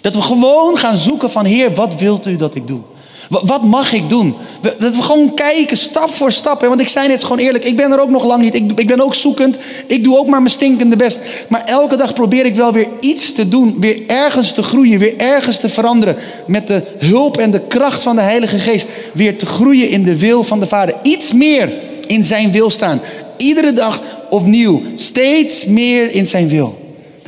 Dat 0.00 0.14
we 0.14 0.22
gewoon 0.22 0.78
gaan 0.78 0.96
zoeken 0.96 1.30
van 1.30 1.44
Heer, 1.44 1.74
wat 1.74 1.94
wilt 2.00 2.26
u 2.26 2.36
dat 2.36 2.54
ik 2.54 2.66
doe? 2.66 2.80
Wat 3.28 3.62
mag 3.62 3.92
ik 3.92 4.08
doen? 4.08 4.34
Dat 4.60 4.96
we 4.96 5.02
gewoon 5.02 5.34
kijken, 5.34 5.76
stap 5.76 6.14
voor 6.14 6.32
stap. 6.32 6.60
Want 6.60 6.80
ik 6.80 6.88
zei 6.88 7.08
net 7.08 7.22
gewoon 7.22 7.38
eerlijk, 7.38 7.64
ik 7.64 7.76
ben 7.76 7.92
er 7.92 8.00
ook 8.00 8.10
nog 8.10 8.24
lang 8.24 8.42
niet. 8.42 8.54
Ik, 8.54 8.86
ben 8.86 9.00
ook 9.00 9.14
zoekend. 9.14 9.56
Ik 9.86 10.04
doe 10.04 10.18
ook 10.18 10.26
maar 10.26 10.42
mijn 10.42 10.54
stinkende 10.54 10.96
best. 10.96 11.18
Maar 11.48 11.64
elke 11.64 11.96
dag 11.96 12.12
probeer 12.12 12.44
ik 12.44 12.54
wel 12.54 12.72
weer 12.72 12.88
iets 13.00 13.32
te 13.32 13.48
doen. 13.48 13.76
Weer 13.80 14.02
ergens 14.06 14.52
te 14.52 14.62
groeien. 14.62 14.98
Weer 14.98 15.16
ergens 15.16 15.60
te 15.60 15.68
veranderen. 15.68 16.16
Met 16.46 16.66
de 16.66 16.82
hulp 16.98 17.36
en 17.36 17.50
de 17.50 17.60
kracht 17.60 18.02
van 18.02 18.16
de 18.16 18.22
Heilige 18.22 18.58
Geest. 18.58 18.86
Weer 19.12 19.38
te 19.38 19.46
groeien 19.46 19.88
in 19.88 20.02
de 20.02 20.18
wil 20.18 20.42
van 20.42 20.60
de 20.60 20.66
Vader. 20.66 20.94
Iets 21.02 21.32
meer 21.32 21.72
in 22.06 22.24
zijn 22.24 22.52
wil 22.52 22.70
staan. 22.70 23.00
Iedere 23.36 23.72
dag 23.72 24.00
opnieuw. 24.30 24.82
Steeds 24.94 25.64
meer 25.64 26.10
in 26.10 26.26
zijn 26.26 26.48
wil. 26.48 26.86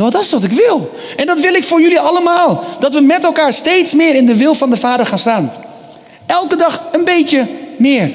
Dat 0.09 0.21
is 0.21 0.31
wat 0.31 0.45
ik 0.45 0.53
wil. 0.53 0.91
En 1.17 1.27
dat 1.27 1.41
wil 1.41 1.55
ik 1.55 1.65
voor 1.65 1.81
jullie 1.81 2.01
allemaal. 2.01 2.65
Dat 2.81 2.95
we 2.95 3.01
met 3.01 3.25
elkaar 3.25 3.53
steeds 3.53 3.95
meer 3.95 4.15
in 4.15 4.27
de 4.27 4.37
wil 4.37 4.55
van 4.55 4.71
de 4.71 4.77
Vader 4.77 5.07
gaan 5.07 5.19
staan. 5.19 5.53
Elke 6.27 6.57
dag 6.57 6.83
een 6.93 7.05
beetje 7.05 7.47
meer. 7.77 8.11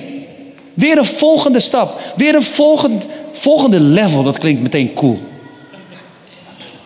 Weer 0.74 0.98
een 0.98 1.06
volgende 1.06 1.60
stap. 1.60 2.02
Weer 2.16 2.36
een 2.36 2.44
volgend, 2.44 3.06
volgende 3.32 3.80
level. 3.80 4.24
Dat 4.24 4.38
klinkt 4.38 4.62
meteen 4.62 4.94
cool. 4.94 5.20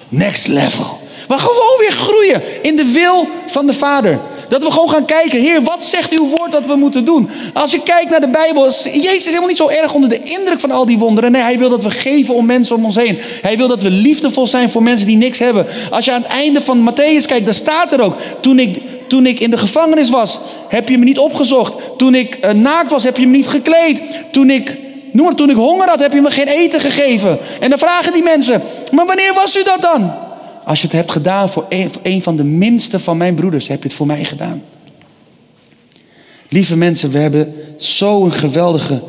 Next 0.10 0.48
level. 0.48 1.00
Maar 1.28 1.40
gewoon 1.40 1.78
weer 1.80 1.92
groeien 1.92 2.42
in 2.62 2.76
de 2.76 2.86
wil 2.86 3.28
van 3.48 3.68
de 3.68 3.74
Vader. 3.74 4.20
Dat 4.50 4.64
we 4.64 4.72
gewoon 4.72 4.90
gaan 4.90 5.06
kijken, 5.06 5.40
Heer, 5.40 5.64
wat 5.64 5.86
zegt 5.86 6.12
uw 6.12 6.26
woord 6.26 6.52
dat 6.52 6.66
we 6.66 6.76
moeten 6.76 7.06
doen? 7.06 7.30
Als 7.54 7.72
je 7.72 7.82
kijkt 7.84 8.10
naar 8.10 8.22
de 8.22 8.30
Bijbel, 8.30 8.66
is 8.66 8.84
Jezus 8.84 9.26
helemaal 9.26 9.48
niet 9.48 9.58
zo 9.58 9.68
erg 9.68 9.94
onder 9.94 10.10
de 10.10 10.20
indruk 10.20 10.60
van 10.60 10.72
al 10.72 10.86
die 10.86 10.98
wonderen. 10.98 11.32
Nee, 11.32 11.42
hij 11.42 11.58
wil 11.58 11.70
dat 11.70 11.84
we 11.84 11.92
geven 11.92 12.36
om 12.36 12.46
mensen 12.46 12.76
om 12.76 12.86
ons 12.86 12.96
heen. 12.96 13.18
Hij 13.42 13.58
wil 13.58 13.68
dat 13.68 13.84
we 13.84 13.90
liefdevol 13.90 14.48
zijn 14.48 14.70
voor 14.70 14.84
mensen 14.84 15.08
die 15.08 15.18
niks 15.18 15.40
hebben. 15.40 15.66
Als 15.90 16.06
je 16.06 16.12
aan 16.12 16.22
het 16.22 16.32
einde 16.32 16.62
van 16.62 16.90
Matthäus 16.90 17.26
kijkt, 17.26 17.46
dan 17.46 17.54
staat 17.54 17.94
er 17.94 18.02
ook, 18.02 18.16
toen 18.40 18.60
ik, 18.60 18.82
toen 19.08 19.26
ik 19.26 19.40
in 19.40 19.52
de 19.52 19.58
gevangenis 19.58 20.10
was, 20.10 20.40
heb 20.68 20.90
je 20.90 20.98
me 20.98 21.06
niet 21.06 21.20
opgezocht. 21.20 21.74
Toen 21.98 22.16
ik 22.16 22.38
uh, 22.46 22.52
naakt 22.52 22.92
was, 22.92 23.04
heb 23.04 23.18
je 23.18 23.28
me 23.28 23.38
niet 23.38 23.48
gekleed. 23.48 24.02
Toen 24.32 24.50
ik, 24.50 24.78
noem 25.12 25.36
toen 25.36 25.50
ik 25.50 25.56
honger 25.56 25.90
had, 25.90 26.02
heb 26.02 26.14
je 26.14 26.22
me 26.22 26.32
geen 26.32 26.48
eten 26.48 26.80
gegeven. 26.80 27.40
En 27.60 27.70
dan 27.70 27.80
vragen 27.80 28.14
die 28.14 28.24
mensen, 28.24 28.62
maar 28.92 29.06
wanneer 29.06 29.34
was 29.34 29.58
u 29.58 29.64
dat 29.64 29.82
dan? 29.82 30.29
Als 30.70 30.82
je 30.82 30.88
het 30.88 30.96
hebt 30.96 31.12
gedaan 31.12 31.50
voor 31.50 31.66
een, 32.04 32.22
van 32.22 32.36
de 32.36 32.44
minste 32.44 33.00
van 33.00 33.18
mijn 33.18 33.36
broeders, 33.36 33.68
heb 33.68 33.82
je 33.82 33.88
het 33.88 33.98
voor 33.98 34.06
mij 34.06 34.26
gedaan. 34.26 34.64
Lieve 36.50 36.78
mensen, 36.78 37.12
we 37.12 37.18
hebben 37.18 37.54
zo'n 37.78 38.32
geweldige 38.32 39.02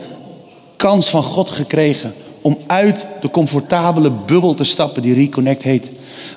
kans 0.77 1.09
van 1.09 1.23
God 1.23 1.51
gekregen 1.51 2.15
om 2.41 2.59
uit 2.67 3.07
de 3.21 3.31
comfortabele 3.31 4.11
bubbel 4.11 4.55
te 4.55 4.65
stappen 4.65 5.03
die 5.03 5.15
Reconnect 5.15 5.63
heet. 5.63 5.87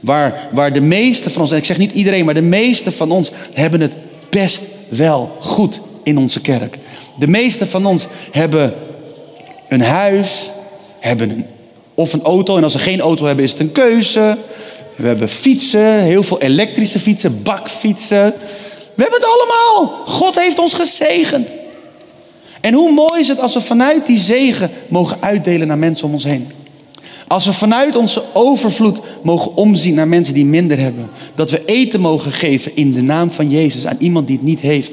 Waar, 0.02 0.50
waar 0.52 0.74
de 0.74 0.82
meeste 0.82 1.30
van 1.30 1.42
ons, 1.42 1.52
en 1.52 1.58
ik 1.58 1.66
zeg 1.66 1.78
niet 1.78 1.92
iedereen, 1.92 2.26
maar 2.26 2.34
de 2.34 2.42
meeste 2.42 2.92
van 2.92 3.12
ons 3.12 3.32
hebben 3.54 3.82
het 3.82 3.94
best 4.30 4.62
wel 4.90 5.38
goed 5.40 5.80
in 6.04 6.18
onze 6.18 6.42
kerk. 6.42 6.78
De 7.20 7.28
meeste 7.28 7.66
van 7.66 7.86
ons 7.86 8.08
hebben 8.32 8.74
een 9.68 9.82
huis, 9.82 10.50
hebben 11.00 11.30
een, 11.30 11.46
of 11.94 12.14
een 12.14 12.24
auto. 12.24 12.58
En 12.58 12.64
als 12.64 12.72
ze 12.72 12.80
geen 12.80 13.02
auto 13.02 13.26
hebben, 13.26 13.46
is 13.46 13.52
het 13.52 13.60
een 13.60 13.72
keuze. 13.72 14.38
We 15.04 15.10
hebben 15.10 15.30
fietsen, 15.30 16.00
heel 16.00 16.24
veel 16.24 16.42
elektrische 16.42 17.00
fietsen, 17.00 17.44
bakfietsen. 17.44 18.34
We 18.96 19.02
hebben 19.02 19.20
het 19.20 19.30
allemaal. 19.30 19.96
God 20.06 20.40
heeft 20.40 20.60
ons 20.60 20.74
gezegend. 20.74 21.56
En 22.62 22.74
hoe 22.74 22.92
mooi 22.92 23.20
is 23.20 23.28
het 23.28 23.40
als 23.40 23.54
we 23.54 23.62
vanuit 23.62 24.06
die 24.08 24.20
zegen 24.20 24.72
mogen 24.88 25.18
uitdelen 25.20 25.68
naar 25.68 25.78
mensen 25.78 26.06
om 26.06 26.14
ons 26.14 26.24
heen. 26.24 26.52
Als 27.28 27.46
we 27.46 27.54
vanuit 27.54 27.96
onze 27.96 28.24
overvloed 28.34 29.00
mogen 29.24 29.56
omzien 29.56 29.96
naar 29.96 30.08
mensen 30.08 30.34
die 30.34 30.46
minder 30.46 30.80
hebben. 30.80 31.10
Dat 31.36 31.50
we 31.52 31.66
eten 31.66 32.00
mogen 32.00 32.32
geven 32.32 32.76
in 32.76 32.92
de 32.92 33.02
naam 33.02 33.32
van 33.32 33.50
Jezus 33.50 33.86
aan 33.86 33.98
iemand 34.00 34.28
die 34.28 34.36
het 34.36 34.46
niet 34.46 34.60
heeft. 34.60 34.92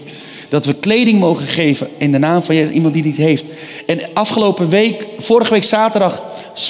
Dat 0.48 0.64
we 0.64 0.74
kleding 0.74 1.20
mogen 1.20 1.46
geven 1.46 1.88
in 1.96 2.12
de 2.12 2.18
naam 2.18 2.42
van 2.42 2.54
Jezus 2.54 2.70
aan 2.70 2.76
iemand 2.76 2.94
die 2.94 3.02
het 3.02 3.12
niet 3.12 3.26
heeft. 3.26 3.44
En 3.86 4.00
afgelopen 4.14 4.68
week, 4.68 5.06
vorige 5.18 5.52
week 5.52 5.64
zaterdag, 5.64 6.22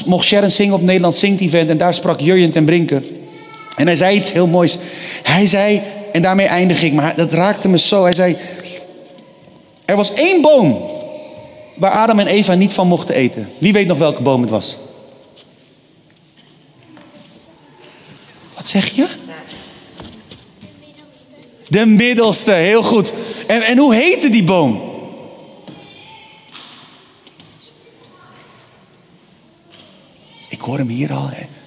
mocht 0.07 0.27
Sharon 0.27 0.51
zingen 0.51 0.75
op 0.75 0.83
Nederland 0.83 1.17
Zingt 1.17 1.41
Event. 1.41 1.71
En 1.71 1.79
daar 1.79 1.95
sprak 1.95 2.21
Jurjen 2.21 2.51
ten 2.51 2.65
Brinke. 2.65 3.03
En 3.81 3.87
hij 3.87 3.97
zei 3.97 4.17
iets 4.17 4.33
heel 4.33 4.47
moois. 4.47 4.79
Hij 5.23 5.47
zei, 5.47 5.83
en 6.13 6.23
daarmee 6.23 6.47
eindig 6.47 6.83
ik, 6.83 6.93
maar 6.93 7.17
dat 7.17 7.33
raakte 7.33 7.69
me 7.69 7.79
zo. 7.79 8.03
Hij 8.03 8.15
zei, 8.15 8.37
er 9.85 9.97
was 9.97 10.13
één 10.13 10.43
boom 10.43 10.91
waar 11.75 11.91
Adam 11.91 12.19
en 12.19 12.27
Eva 12.27 12.55
niet 12.55 12.73
van 12.73 12.87
mochten 12.87 13.15
eten. 13.15 13.53
Wie 13.59 13.73
weet 13.73 13.87
nog 13.87 13.99
welke 13.99 14.23
boom 14.23 14.41
het 14.41 14.51
was? 14.51 14.77
Wat 18.55 18.69
zeg 18.69 18.89
je? 18.89 19.07
De 19.07 20.67
middelste. 20.81 21.29
De 21.69 21.87
middelste, 21.87 22.53
heel 22.53 22.83
goed. 22.83 23.13
En, 23.47 23.63
en 23.63 23.79
hoe 23.79 23.95
heette 23.95 24.31
die 24.31 24.45
boom? 24.45 24.83
Ik 30.49 30.61
hoor 30.61 30.79
hem 30.79 30.89
hier 30.89 31.13
al. 31.13 31.29
Hè? 31.29 31.60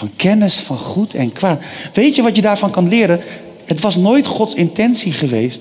Van 0.00 0.10
kennis 0.16 0.58
van 0.58 0.78
goed 0.78 1.14
en 1.14 1.32
kwaad. 1.32 1.60
Weet 1.92 2.14
je 2.14 2.22
wat 2.22 2.36
je 2.36 2.42
daarvan 2.42 2.70
kan 2.70 2.88
leren? 2.88 3.20
Het 3.64 3.80
was 3.80 3.96
nooit 3.96 4.26
Gods 4.26 4.54
intentie 4.54 5.12
geweest 5.12 5.60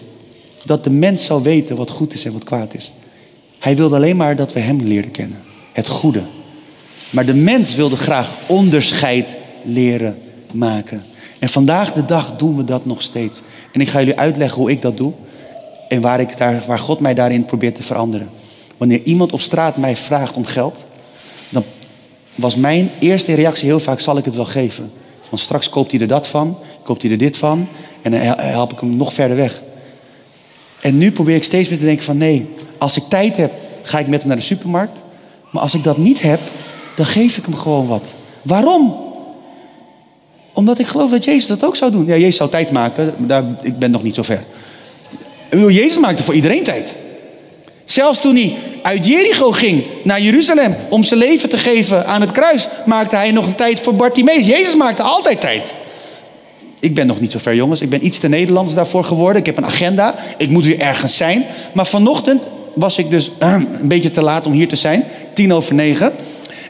dat 0.65 0.84
de 0.84 0.89
mens 0.89 1.25
zou 1.25 1.43
weten 1.43 1.75
wat 1.75 1.89
goed 1.89 2.13
is 2.13 2.25
en 2.25 2.34
wat 2.34 2.43
kwaad 2.43 2.73
is. 2.73 2.91
Hij 3.60 3.75
wilde 3.75 3.95
alleen 3.95 4.17
maar 4.17 4.36
dat 4.36 4.54
we 4.54 4.60
Hem 4.60 4.82
leerden 4.82 5.12
kennen. 5.12 5.38
Het 5.73 5.88
goede. 5.88 6.21
Maar 7.10 7.25
de 7.25 7.34
mens 7.34 7.75
wilde 7.75 7.97
graag 7.97 8.30
onderscheid 8.47 9.28
leren 9.63 10.17
maken. 10.52 11.04
En 11.39 11.49
vandaag 11.49 11.93
de 11.93 12.06
dag 12.06 12.36
doen 12.38 12.58
we 12.58 12.63
dat 12.63 12.86
nog 12.86 13.02
steeds. 13.02 13.41
En 13.71 13.82
ik 13.82 13.89
ga 13.89 13.99
jullie 13.99 14.19
uitleggen 14.19 14.62
hoe 14.62 14.71
ik 14.71 14.82
dat 14.82 14.97
doe. 14.97 15.13
En 15.89 16.02
waar, 16.02 16.19
ik 16.19 16.38
daar, 16.38 16.63
waar 16.67 16.80
God 16.80 16.99
mij 16.99 17.13
daarin 17.13 17.45
probeert 17.45 17.75
te 17.75 17.84
veranderen. 17.84 18.30
Wanneer 18.78 19.04
iemand 19.04 19.32
op 19.32 19.41
straat 19.41 19.78
mij 19.78 19.95
vraagt 19.95 20.36
om 20.36 20.45
geld, 20.45 20.86
was 22.39 22.56
mijn 22.56 22.91
eerste 22.99 23.34
reactie 23.34 23.67
heel 23.67 23.80
vaak, 23.80 23.99
zal 23.99 24.17
ik 24.17 24.25
het 24.25 24.36
wel 24.36 24.45
geven? 24.45 24.91
Want 25.30 25.41
straks 25.41 25.69
koopt 25.69 25.91
hij 25.91 26.02
er 26.02 26.08
dat 26.08 26.28
van, 26.28 26.58
koopt 26.84 27.02
hij 27.02 27.12
er 27.12 27.17
dit 27.17 27.38
van 27.38 27.67
en 28.02 28.12
dan 28.12 28.21
help 28.38 28.71
ik 28.71 28.80
hem 28.80 28.97
nog 28.97 29.13
verder 29.13 29.38
weg. 29.38 29.62
En 30.82 30.97
nu 30.97 31.12
probeer 31.12 31.36
ik 31.36 31.43
steeds 31.43 31.69
meer 31.69 31.78
te 31.78 31.86
denken 31.86 32.04
van 32.06 32.17
nee, 32.17 32.49
als 32.78 32.97
ik 32.97 33.04
tijd 33.10 33.38
heb, 33.38 33.52
ga 33.82 33.99
ik 33.99 34.08
met 34.08 34.19
hem 34.19 34.28
naar 34.28 34.38
de 34.38 34.43
supermarkt. 34.43 34.99
Maar 35.49 35.62
als 35.62 35.73
ik 35.73 35.84
dat 35.84 35.97
niet 35.97 36.21
heb, 36.21 36.39
dan 36.95 37.06
geef 37.06 37.38
ik 37.38 37.45
hem 37.45 37.56
gewoon 37.56 37.88
wat. 37.88 38.13
Waarom? 38.41 38.95
Omdat 40.54 40.80
ik 40.80 40.88
geloof 40.88 41.12
dat 41.12 41.23
Jezus 41.23 41.47
dat 41.47 41.65
ook 41.65 41.75
zou 41.75 41.91
doen. 41.91 42.06
Ja, 42.06 42.15
Jezus 42.15 42.36
zou 42.36 42.49
tijd 42.49 42.71
maken, 42.71 43.13
daar, 43.17 43.43
ik 43.62 43.80
ben 43.80 43.91
nog 43.91 44.04
niet 44.04 44.15
zo 44.15 44.23
ver. 44.23 44.43
Jezus 45.52 45.99
maakte 45.99 46.23
voor 46.23 46.34
iedereen 46.34 46.63
tijd. 46.63 46.93
Zelfs 47.89 48.21
toen 48.21 48.36
hij 48.36 48.56
uit 48.82 49.08
Jericho 49.08 49.52
ging 49.52 49.84
naar 50.04 50.21
Jeruzalem 50.21 50.75
om 50.89 51.04
zijn 51.04 51.19
leven 51.19 51.49
te 51.49 51.58
geven 51.58 52.06
aan 52.06 52.21
het 52.21 52.32
kruis, 52.32 52.67
maakte 52.86 53.15
hij 53.15 53.32
nog 53.32 53.56
tijd 53.56 53.80
voor 53.80 53.95
Bartimaeus. 53.95 54.45
Jezus 54.45 54.75
maakte 54.75 55.02
altijd 55.02 55.41
tijd. 55.41 55.73
Ik 56.80 56.95
ben 56.95 57.08
nog 57.08 57.19
niet 57.19 57.32
zo 57.32 57.39
ver, 57.39 57.56
jongens. 57.56 57.82
Ik 57.82 57.89
ben 57.89 58.06
iets 58.06 58.19
te 58.19 58.28
Nederlands 58.28 58.73
daarvoor 58.73 59.04
geworden. 59.04 59.39
Ik 59.39 59.45
heb 59.45 59.58
een 59.58 59.65
agenda. 59.65 60.15
Ik 60.38 60.49
moet 60.49 60.65
weer 60.65 60.80
ergens 60.80 61.17
zijn. 61.17 61.45
Maar 61.71 61.88
vanochtend 61.88 62.43
was 62.75 62.97
ik 62.97 63.10
dus 63.10 63.32
uh, 63.43 63.54
een 63.82 63.88
beetje 63.88 64.12
te 64.12 64.21
laat 64.21 64.45
om 64.45 64.54
hier 64.54 64.67
te 64.67 64.75
zijn. 64.75 65.04
Tien 65.34 65.54
over 65.54 65.73
negen. 65.75 66.13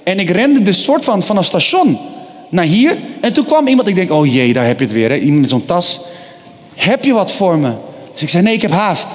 En 0.04 0.20
ik 0.20 0.30
rende 0.30 0.62
dus 0.62 0.84
soort 0.84 1.04
van 1.04 1.24
van 1.24 1.38
een 1.38 1.44
station 1.44 1.98
naar 2.50 2.66
hier. 2.66 2.96
En 3.22 3.34
toen 3.34 3.46
kwam 3.46 3.68
iemand. 3.68 3.88
Ik 3.88 3.96
denk, 3.96 4.12
oh 4.12 4.34
jee, 4.34 4.54
daar 4.54 4.66
heb 4.66 4.80
je 4.80 4.86
het 4.86 4.94
weer. 4.94 5.10
Hè? 5.10 5.16
Iemand 5.16 5.42
met 5.42 5.50
zo'n 5.50 5.66
tas. 5.66 6.00
Heb 6.76 7.04
je 7.04 7.14
wat 7.14 7.32
voor 7.32 7.58
me? 7.58 7.72
Dus 8.12 8.22
ik 8.22 8.30
zei, 8.30 8.44
nee, 8.44 8.54
ik 8.54 8.62
heb 8.62 8.72
haast. 8.72 9.08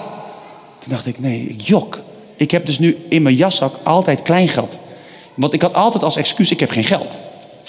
Toen 0.84 0.92
dacht 0.92 1.06
ik, 1.06 1.20
nee, 1.20 1.40
ik 1.40 1.60
jok. 1.60 2.00
Ik 2.36 2.50
heb 2.50 2.66
dus 2.66 2.78
nu 2.78 2.96
in 3.08 3.22
mijn 3.22 3.34
jaszak 3.34 3.74
altijd 3.82 4.22
kleingeld. 4.22 4.78
Want 5.34 5.52
ik 5.52 5.62
had 5.62 5.74
altijd 5.74 6.04
als 6.04 6.16
excuus, 6.16 6.50
ik 6.50 6.60
heb 6.60 6.70
geen 6.70 6.84
geld. 6.84 7.18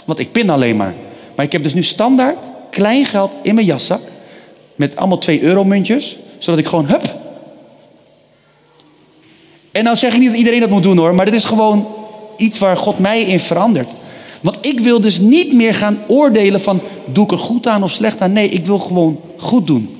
Want 0.05 0.19
ik 0.19 0.31
pin 0.31 0.49
alleen 0.49 0.75
maar. 0.75 0.93
Maar 1.35 1.45
ik 1.45 1.51
heb 1.51 1.63
dus 1.63 1.73
nu 1.73 1.83
standaard 1.83 2.37
kleingeld 2.69 3.31
in 3.41 3.55
mijn 3.55 3.67
jaszak. 3.67 4.01
Met 4.75 4.95
allemaal 4.95 5.17
2 5.17 5.41
euro 5.41 5.63
muntjes. 5.63 6.17
Zodat 6.37 6.59
ik 6.59 6.65
gewoon, 6.65 6.85
hup. 6.85 7.15
En 9.71 9.83
nou 9.83 9.95
zeg 9.95 10.13
ik 10.13 10.19
niet 10.19 10.29
dat 10.29 10.37
iedereen 10.37 10.59
dat 10.59 10.69
moet 10.69 10.83
doen 10.83 10.97
hoor. 10.97 11.15
Maar 11.15 11.25
dit 11.25 11.33
is 11.33 11.45
gewoon 11.45 11.87
iets 12.37 12.59
waar 12.59 12.77
God 12.77 12.99
mij 12.99 13.21
in 13.21 13.39
verandert. 13.39 13.89
Want 14.41 14.57
ik 14.61 14.79
wil 14.79 15.01
dus 15.01 15.19
niet 15.19 15.53
meer 15.53 15.75
gaan 15.75 15.99
oordelen 16.07 16.61
van 16.61 16.81
doe 17.05 17.23
ik 17.25 17.31
er 17.31 17.37
goed 17.37 17.67
aan 17.67 17.83
of 17.83 17.91
slecht 17.91 18.21
aan. 18.21 18.33
Nee, 18.33 18.49
ik 18.49 18.65
wil 18.65 18.79
gewoon 18.79 19.19
goed 19.37 19.67
doen. 19.67 19.94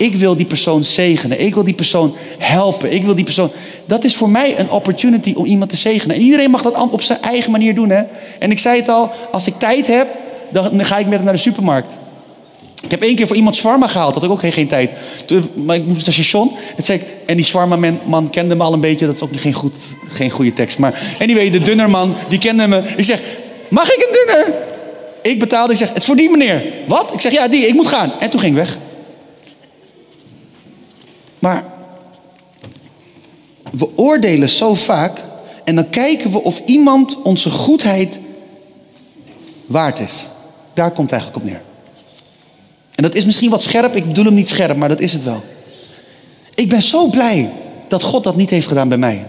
Ik 0.00 0.14
wil 0.14 0.36
die 0.36 0.46
persoon 0.46 0.84
zegenen. 0.84 1.40
Ik 1.40 1.54
wil 1.54 1.64
die 1.64 1.74
persoon 1.74 2.16
helpen. 2.38 2.92
Ik 2.92 3.04
wil 3.04 3.14
die 3.14 3.24
persoon. 3.24 3.50
Dat 3.84 4.04
is 4.04 4.16
voor 4.16 4.30
mij 4.30 4.58
een 4.58 4.70
opportunity 4.70 5.32
om 5.36 5.44
iemand 5.44 5.70
te 5.70 5.76
zegenen. 5.76 6.16
En 6.16 6.22
iedereen 6.22 6.50
mag 6.50 6.62
dat 6.62 6.90
op 6.90 7.02
zijn 7.02 7.20
eigen 7.22 7.50
manier 7.50 7.74
doen. 7.74 7.90
Hè? 7.90 8.02
En 8.38 8.50
ik 8.50 8.58
zei 8.58 8.80
het 8.80 8.88
al, 8.88 9.10
als 9.30 9.46
ik 9.46 9.54
tijd 9.58 9.86
heb, 9.86 10.08
dan 10.50 10.84
ga 10.84 10.98
ik 10.98 11.06
met 11.06 11.14
hem 11.14 11.24
naar 11.24 11.34
de 11.34 11.40
supermarkt. 11.40 11.92
Ik 12.82 12.90
heb 12.90 13.02
één 13.02 13.16
keer 13.16 13.26
voor 13.26 13.36
iemand 13.36 13.56
zwarma 13.56 13.86
gehaald, 13.86 14.14
had 14.14 14.24
ik 14.24 14.30
ook 14.30 14.40
geen 14.40 14.66
tijd. 14.66 14.90
Maar 15.54 15.76
ik 15.76 15.84
moest 15.86 16.06
naar 16.06 16.14
het 16.14 16.14
station. 16.14 16.50
En, 16.76 16.84
zei 16.84 16.98
ik, 16.98 17.06
en 17.26 17.36
die 17.36 17.46
zwarma 17.46 17.76
man 18.04 18.30
kende 18.30 18.54
me 18.56 18.62
al 18.62 18.72
een 18.72 18.80
beetje. 18.80 19.06
Dat 19.06 19.14
is 19.14 19.22
ook 19.22 19.30
geen, 19.34 19.52
goed, 19.52 19.74
geen 20.08 20.30
goede 20.30 20.52
tekst. 20.52 20.78
Maar 20.78 21.16
anyway, 21.20 21.50
de 21.50 21.60
dunnerman, 21.60 22.14
die 22.28 22.38
kende 22.38 22.68
me. 22.68 22.82
Ik 22.96 23.04
zeg, 23.04 23.20
mag 23.68 23.94
ik 23.94 24.06
een 24.08 24.26
dunner? 24.26 24.54
Ik 25.22 25.38
betaalde, 25.38 25.72
ik 25.72 25.78
zeg, 25.78 25.88
het 25.88 25.98
is 25.98 26.04
voor 26.04 26.16
die 26.16 26.30
meneer. 26.30 26.62
Wat? 26.86 27.12
Ik 27.12 27.20
zeg, 27.20 27.32
ja, 27.32 27.48
die, 27.48 27.66
ik 27.66 27.74
moet 27.74 27.86
gaan. 27.86 28.12
En 28.18 28.30
toen 28.30 28.40
ging 28.40 28.56
ik 28.56 28.64
weg. 28.64 28.78
Maar 31.40 31.64
we 33.70 33.96
oordelen 33.96 34.48
zo 34.48 34.74
vaak 34.74 35.18
en 35.64 35.74
dan 35.74 35.90
kijken 35.90 36.30
we 36.30 36.42
of 36.42 36.62
iemand 36.66 37.22
onze 37.22 37.50
goedheid 37.50 38.18
waard 39.66 39.98
is. 39.98 40.26
Daar 40.74 40.90
komt 40.90 41.10
het 41.10 41.20
eigenlijk 41.20 41.42
op 41.42 41.50
neer. 41.50 41.62
En 42.94 43.02
dat 43.02 43.14
is 43.14 43.24
misschien 43.24 43.50
wat 43.50 43.62
scherp, 43.62 43.96
ik 43.96 44.06
bedoel 44.06 44.24
hem 44.24 44.34
niet 44.34 44.48
scherp, 44.48 44.76
maar 44.76 44.88
dat 44.88 45.00
is 45.00 45.12
het 45.12 45.24
wel. 45.24 45.42
Ik 46.54 46.68
ben 46.68 46.82
zo 46.82 47.06
blij 47.06 47.50
dat 47.88 48.02
God 48.02 48.24
dat 48.24 48.36
niet 48.36 48.50
heeft 48.50 48.66
gedaan 48.66 48.88
bij 48.88 48.98
mij. 48.98 49.26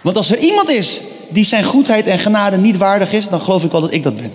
Want 0.00 0.16
als 0.16 0.30
er 0.30 0.38
iemand 0.38 0.68
is 0.68 1.00
die 1.28 1.44
zijn 1.44 1.64
goedheid 1.64 2.06
en 2.06 2.18
genade 2.18 2.56
niet 2.56 2.76
waardig 2.76 3.12
is, 3.12 3.28
dan 3.28 3.40
geloof 3.40 3.64
ik 3.64 3.70
wel 3.70 3.80
dat 3.80 3.92
ik 3.92 4.02
dat 4.02 4.16
ben. 4.16 4.32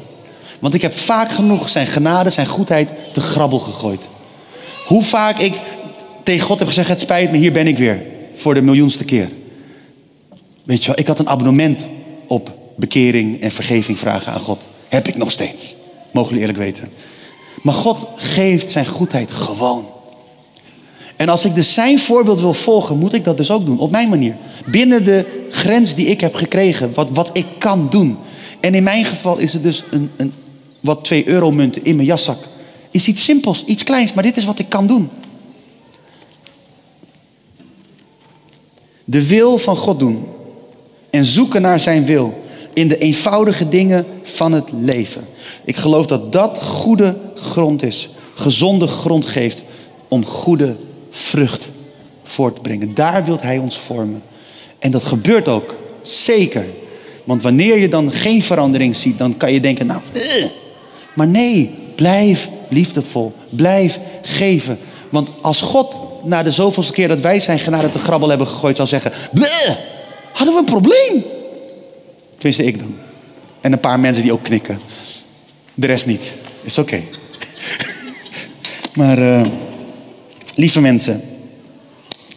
Want 0.59 0.73
ik 0.73 0.81
heb 0.81 0.97
vaak 0.97 1.31
genoeg 1.31 1.69
zijn 1.69 1.87
genade, 1.87 2.29
zijn 2.29 2.47
goedheid 2.47 2.89
te 3.13 3.21
grabbel 3.21 3.59
gegooid. 3.59 4.01
Hoe 4.85 5.03
vaak 5.03 5.39
ik 5.39 5.53
tegen 6.29 6.47
God 6.47 6.59
heb 6.59 6.67
gezegd: 6.67 6.89
Het 6.89 6.99
spijt 6.99 7.31
me, 7.31 7.37
hier 7.37 7.51
ben 7.51 7.67
ik 7.67 7.77
weer. 7.77 8.01
Voor 8.33 8.53
de 8.53 8.61
miljoenste 8.61 9.05
keer. 9.05 9.29
Weet 10.63 10.81
je 10.81 10.87
wel, 10.87 10.99
ik 10.99 11.07
had 11.07 11.19
een 11.19 11.29
abonnement 11.29 11.85
op 12.27 12.53
bekering 12.75 13.41
en 13.41 13.51
vergeving 13.51 13.99
vragen 13.99 14.33
aan 14.33 14.39
God. 14.39 14.61
Heb 14.87 15.07
ik 15.07 15.17
nog 15.17 15.31
steeds. 15.31 15.75
Mogen 16.11 16.29
jullie 16.29 16.47
eerlijk 16.47 16.63
weten. 16.63 16.89
Maar 17.61 17.73
God 17.73 18.07
geeft 18.15 18.71
zijn 18.71 18.85
goedheid 18.85 19.31
gewoon. 19.31 19.85
En 21.15 21.29
als 21.29 21.45
ik 21.45 21.55
dus 21.55 21.73
zijn 21.73 21.99
voorbeeld 21.99 22.39
wil 22.39 22.53
volgen, 22.53 22.97
moet 22.97 23.13
ik 23.13 23.23
dat 23.23 23.37
dus 23.37 23.51
ook 23.51 23.65
doen. 23.65 23.79
Op 23.79 23.91
mijn 23.91 24.09
manier. 24.09 24.35
Binnen 24.65 25.03
de 25.03 25.45
grens 25.49 25.95
die 25.95 26.05
ik 26.05 26.21
heb 26.21 26.35
gekregen. 26.35 26.93
Wat, 26.93 27.09
wat 27.11 27.29
ik 27.33 27.45
kan 27.57 27.87
doen. 27.89 28.17
En 28.59 28.75
in 28.75 28.83
mijn 28.83 29.05
geval 29.05 29.37
is 29.37 29.53
het 29.53 29.63
dus 29.63 29.83
een, 29.91 30.09
een, 30.15 30.33
wat 30.79 31.03
2 31.03 31.27
euro 31.27 31.51
munten 31.51 31.85
in 31.85 31.95
mijn 31.95 32.07
jaszak. 32.07 32.37
Is 32.91 33.07
iets 33.07 33.23
simpels, 33.23 33.63
iets 33.65 33.83
kleins, 33.83 34.13
maar 34.13 34.23
dit 34.23 34.37
is 34.37 34.45
wat 34.45 34.59
ik 34.59 34.69
kan 34.69 34.87
doen. 34.87 35.09
De 39.09 39.27
wil 39.27 39.57
van 39.57 39.75
God 39.75 39.99
doen. 39.99 40.25
En 41.09 41.23
zoeken 41.23 41.61
naar 41.61 41.79
zijn 41.79 42.05
wil. 42.05 42.43
In 42.73 42.87
de 42.87 42.97
eenvoudige 42.97 43.69
dingen 43.69 44.05
van 44.23 44.51
het 44.51 44.71
leven. 44.71 45.27
Ik 45.65 45.75
geloof 45.75 46.05
dat 46.05 46.31
dat 46.31 46.61
goede 46.63 47.17
grond 47.35 47.83
is. 47.83 48.09
Gezonde 48.35 48.87
grond 48.87 49.25
geeft 49.25 49.63
om 50.07 50.25
goede 50.25 50.75
vrucht 51.09 51.69
voort 52.23 52.55
te 52.55 52.61
brengen. 52.61 52.93
Daar 52.93 53.25
wil 53.25 53.37
hij 53.41 53.57
ons 53.57 53.77
vormen. 53.77 54.21
En 54.79 54.91
dat 54.91 55.03
gebeurt 55.03 55.47
ook. 55.47 55.75
Zeker. 56.01 56.65
Want 57.23 57.43
wanneer 57.43 57.77
je 57.77 57.89
dan 57.89 58.11
geen 58.11 58.43
verandering 58.43 58.95
ziet, 58.95 59.17
dan 59.17 59.37
kan 59.37 59.53
je 59.53 59.59
denken, 59.59 59.85
nou, 59.85 60.01
uh. 60.13 60.45
maar 61.13 61.27
nee, 61.27 61.69
blijf 61.95 62.49
liefdevol. 62.67 63.33
Blijf 63.49 63.99
geven. 64.21 64.77
Want 65.09 65.29
als 65.41 65.61
God 65.61 65.97
na 66.23 66.43
de 66.43 66.51
zoveelste 66.51 66.93
keer 66.93 67.07
dat 67.07 67.19
wij 67.19 67.39
zijn 67.39 67.59
genade 67.59 67.89
te 67.89 67.99
grabbel 67.99 68.29
hebben 68.29 68.47
gegooid, 68.47 68.77
zal 68.77 68.87
zeggen: 68.87 69.11
Bleh, 69.31 69.75
hadden 70.33 70.53
we 70.53 70.59
een 70.59 70.65
probleem? 70.65 71.23
Tenminste, 72.37 72.63
ik 72.65 72.79
dan. 72.79 72.95
En 73.61 73.71
een 73.71 73.79
paar 73.79 73.99
mensen 73.99 74.23
die 74.23 74.31
ook 74.31 74.43
knikken. 74.43 74.79
De 75.73 75.87
rest 75.87 76.05
niet. 76.05 76.31
Is 76.63 76.77
oké. 76.77 77.01
maar, 78.99 79.19
uh, 79.19 79.45
lieve 80.55 80.81
mensen, 80.81 81.21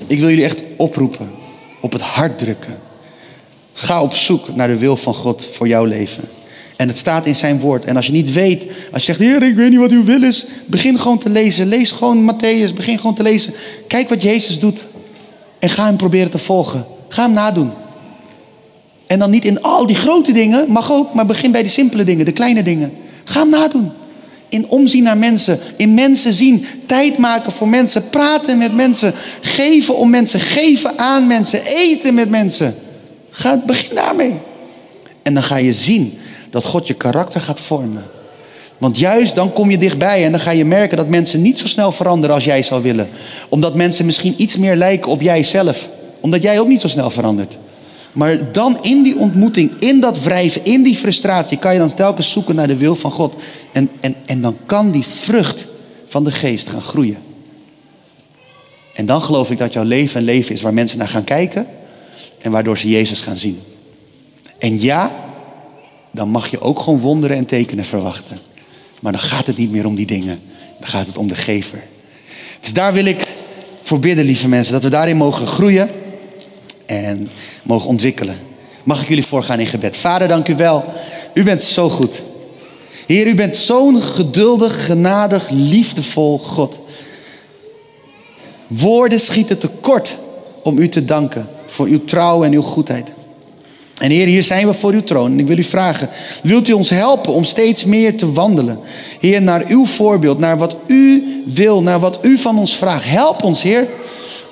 ik 0.07 0.19
wil 0.21 0.29
jullie 0.29 0.45
echt 0.45 0.63
oproepen, 0.77 1.31
op 1.81 1.93
het 1.93 2.03
hart 2.03 2.39
drukken. 2.39 2.79
Ga 3.73 4.03
op 4.03 4.15
zoek 4.15 4.55
naar 4.55 4.69
de 4.69 4.79
wil 4.79 4.97
van 4.97 5.15
God 5.15 5.47
voor 5.53 5.69
jouw 5.69 5.85
leven. 5.85 6.29
En 6.77 6.89
het 6.89 6.97
staat 6.97 7.27
in 7.27 7.37
zijn 7.37 7.61
woord. 7.61 7.85
En 7.85 7.97
als 7.97 8.07
je 8.07 8.13
niet 8.13 8.33
weet, 8.33 8.63
als 8.93 9.07
je 9.07 9.13
zegt, 9.13 9.19
Heer, 9.19 9.43
ik 9.43 9.55
weet 9.55 9.71
niet 9.71 9.79
wat 9.79 9.91
uw 9.91 10.05
wil 10.05 10.23
is, 10.23 10.47
begin 10.67 10.99
gewoon 10.99 11.19
te 11.19 11.31
lezen. 11.31 11.67
Lees 11.67 11.91
gewoon 11.91 12.33
Matthäus, 12.33 12.75
begin 12.75 12.99
gewoon 12.99 13.15
te 13.15 13.23
lezen. 13.23 13.53
Kijk 13.87 14.09
wat 14.09 14.23
Jezus 14.23 14.59
doet. 14.59 14.85
En 15.59 15.71
ga 15.71 15.85
hem 15.85 15.97
proberen 15.97 16.31
te 16.31 16.39
volgen. 16.39 16.87
Ga 17.09 17.23
hem 17.23 17.33
nadoen. 17.33 17.71
En 19.07 19.19
dan 19.19 19.31
niet 19.31 19.45
in 19.45 19.63
al 19.63 19.87
die 19.87 19.97
grote 19.97 20.33
dingen, 20.33 20.71
mag 20.71 20.93
ook, 20.93 21.15
maar 21.15 21.27
begin 21.27 21.51
bij 21.51 21.63
de 21.63 21.69
simpele 21.69 22.05
dingen, 22.05 22.25
de 22.25 22.33
kleine 22.33 22.63
dingen. 22.63 22.93
Ga 23.25 23.41
hem 23.41 23.51
nadoen. 23.51 23.91
In 24.49 24.69
omzien 24.69 25.03
naar 25.03 25.17
mensen, 25.17 25.59
in 25.77 25.95
mensen 25.95 26.33
zien, 26.33 26.67
tijd 26.87 27.19
maken 27.19 27.53
voor 27.53 27.69
mensen, 27.69 28.09
praten 28.09 28.59
met 28.59 28.75
mensen, 28.75 29.15
geven 29.41 29.97
om 29.97 30.11
mensen, 30.11 30.41
geven 30.41 30.99
aan 30.99 31.27
mensen, 31.27 31.65
eten 31.65 32.15
met 32.15 32.31
mensen. 32.31 32.75
Ga, 33.31 33.63
begin 33.67 33.95
daarmee. 33.95 34.35
En 35.23 35.35
dan 35.35 35.43
ga 35.43 35.57
je 35.57 35.73
zien 35.73 36.19
dat 36.53 36.65
God 36.65 36.87
je 36.87 36.95
karakter 36.95 37.41
gaat 37.41 37.61
vormen. 37.61 38.05
Want 38.79 38.99
juist 38.99 39.35
dan 39.35 39.53
kom 39.53 39.71
je 39.71 39.79
dichtbij 39.79 40.25
en 40.25 40.31
dan 40.31 40.41
ga 40.41 40.51
je 40.51 40.65
merken 40.65 40.97
dat 40.97 41.09
mensen 41.09 41.43
niet 41.43 41.59
zo 41.59 41.67
snel 41.67 41.93
veranderen 41.93 42.35
als 42.35 42.45
jij 42.45 42.63
zou 42.63 42.83
willen. 42.83 43.09
Omdat 43.49 43.75
mensen 43.75 44.07
misschien 44.07 44.35
iets 44.37 44.57
meer 44.57 44.77
lijken 44.77 45.11
op 45.11 45.21
jijzelf. 45.21 45.89
Omdat 46.21 46.43
jij 46.43 46.61
ook 46.61 46.69
niet 46.69 46.81
zo 46.81 46.89
snel 46.89 47.11
verandert. 47.11 47.59
Maar 48.13 48.53
dan 48.53 48.79
in 48.83 49.03
die 49.03 49.17
ontmoeting, 49.17 49.71
in 49.79 50.01
dat 50.01 50.21
wrijven, 50.21 50.65
in 50.65 50.83
die 50.83 50.97
frustratie, 50.97 51.59
kan 51.59 51.73
je 51.73 51.79
dan 51.79 51.95
telkens 51.95 52.31
zoeken 52.31 52.55
naar 52.55 52.67
de 52.67 52.77
wil 52.77 52.95
van 52.95 53.11
God. 53.11 53.35
En, 53.73 53.91
en, 54.01 54.15
en 54.27 54.41
dan 54.41 54.57
kan 54.67 54.91
die 54.91 55.05
vrucht 55.05 55.65
van 56.07 56.25
de 56.25 56.31
geest 56.31 56.69
gaan 56.69 56.83
groeien. 56.83 57.19
En 58.95 59.07
dan 59.07 59.23
geloof 59.23 59.51
ik 59.51 59.59
dat 59.59 59.73
jouw 59.73 59.85
leven 59.85 60.19
een 60.21 60.27
leven 60.27 60.55
is 60.55 60.61
waar 60.61 60.75
mensen 60.75 60.99
naar 60.99 61.09
gaan 61.09 61.25
kijken 61.25 61.67
en 62.39 62.51
waardoor 62.51 62.79
ze 62.79 62.89
Jezus 62.89 63.21
gaan 63.21 63.39
zien. 63.39 63.61
En 64.59 64.81
ja, 64.81 65.22
dan 66.13 66.29
mag 66.29 66.51
je 66.51 66.61
ook 66.61 66.81
gewoon 66.81 67.01
wonderen 67.01 67.37
en 67.37 67.47
tekenen 67.47 67.85
verwachten. 67.85 68.39
Maar 69.01 69.13
dan 69.13 69.21
gaat 69.21 69.47
het 69.47 69.57
niet 69.57 69.71
meer 69.71 69.87
om 69.87 69.95
die 69.95 70.07
dingen. 70.07 70.41
Dan 70.81 70.89
gaat 70.89 71.07
het 71.07 71.19
om 71.19 71.29
de 71.29 71.35
gever. 71.35 71.83
Dus 72.61 72.73
daar 72.73 72.93
wil 72.93 73.05
ik 73.05 73.27
voor 73.81 73.99
bidden, 73.99 74.25
lieve 74.25 74.49
mensen, 74.49 74.73
dat 74.73 74.83
we 74.83 74.89
daarin 74.89 75.17
mogen 75.17 75.47
groeien 75.47 75.91
en 76.87 77.31
mogen 77.63 77.89
ontwikkelen. 77.89 78.37
Mag 78.83 79.03
ik 79.03 79.09
jullie 79.09 79.27
voorgaan 79.27 79.61
in 79.61 79.67
gebed? 79.67 79.97
Vader, 79.97 80.29
dank 80.29 80.49
u 80.49 80.57
wel. 80.57 80.85
U 81.35 81.43
bent 81.43 81.63
zo 81.63 81.89
goed. 81.89 82.23
Heer, 83.07 83.27
u 83.27 83.35
bent 83.35 83.57
zo'n 83.57 84.03
geduldig, 84.03 84.87
genadig, 84.87 85.49
liefdevol 85.51 86.39
God. 86.39 86.79
Woorden 88.67 89.21
schieten 89.21 89.59
tekort 89.59 90.17
om 90.63 90.79
u 90.79 90.89
te 90.89 91.05
danken 91.05 91.49
voor 91.67 91.87
uw 91.87 92.05
trouw 92.05 92.45
en 92.45 92.53
uw 92.53 92.63
goedheid. 92.63 93.09
En 93.99 94.11
Heer, 94.11 94.27
hier 94.27 94.43
zijn 94.43 94.67
we 94.67 94.75
voor 94.75 94.93
uw 94.93 95.03
troon. 95.03 95.33
En 95.33 95.39
ik 95.39 95.47
wil 95.47 95.59
u 95.59 95.63
vragen, 95.63 96.09
wilt 96.43 96.69
u 96.69 96.73
ons 96.73 96.91
helpen 96.91 97.33
om 97.33 97.45
steeds 97.45 97.85
meer 97.85 98.17
te 98.17 98.33
wandelen? 98.33 98.79
Heer, 99.21 99.43
naar 99.43 99.65
uw 99.69 99.87
voorbeeld, 99.87 100.39
naar 100.39 100.59
wat 100.59 100.77
u 100.87 101.25
wil, 101.47 101.83
naar 101.83 102.01
wat 102.01 102.19
u 102.23 102.39
van 102.39 102.59
ons 102.59 102.77
vraagt. 102.77 103.05
Help 103.05 103.43
ons, 103.43 103.63
Heer, 103.63 103.89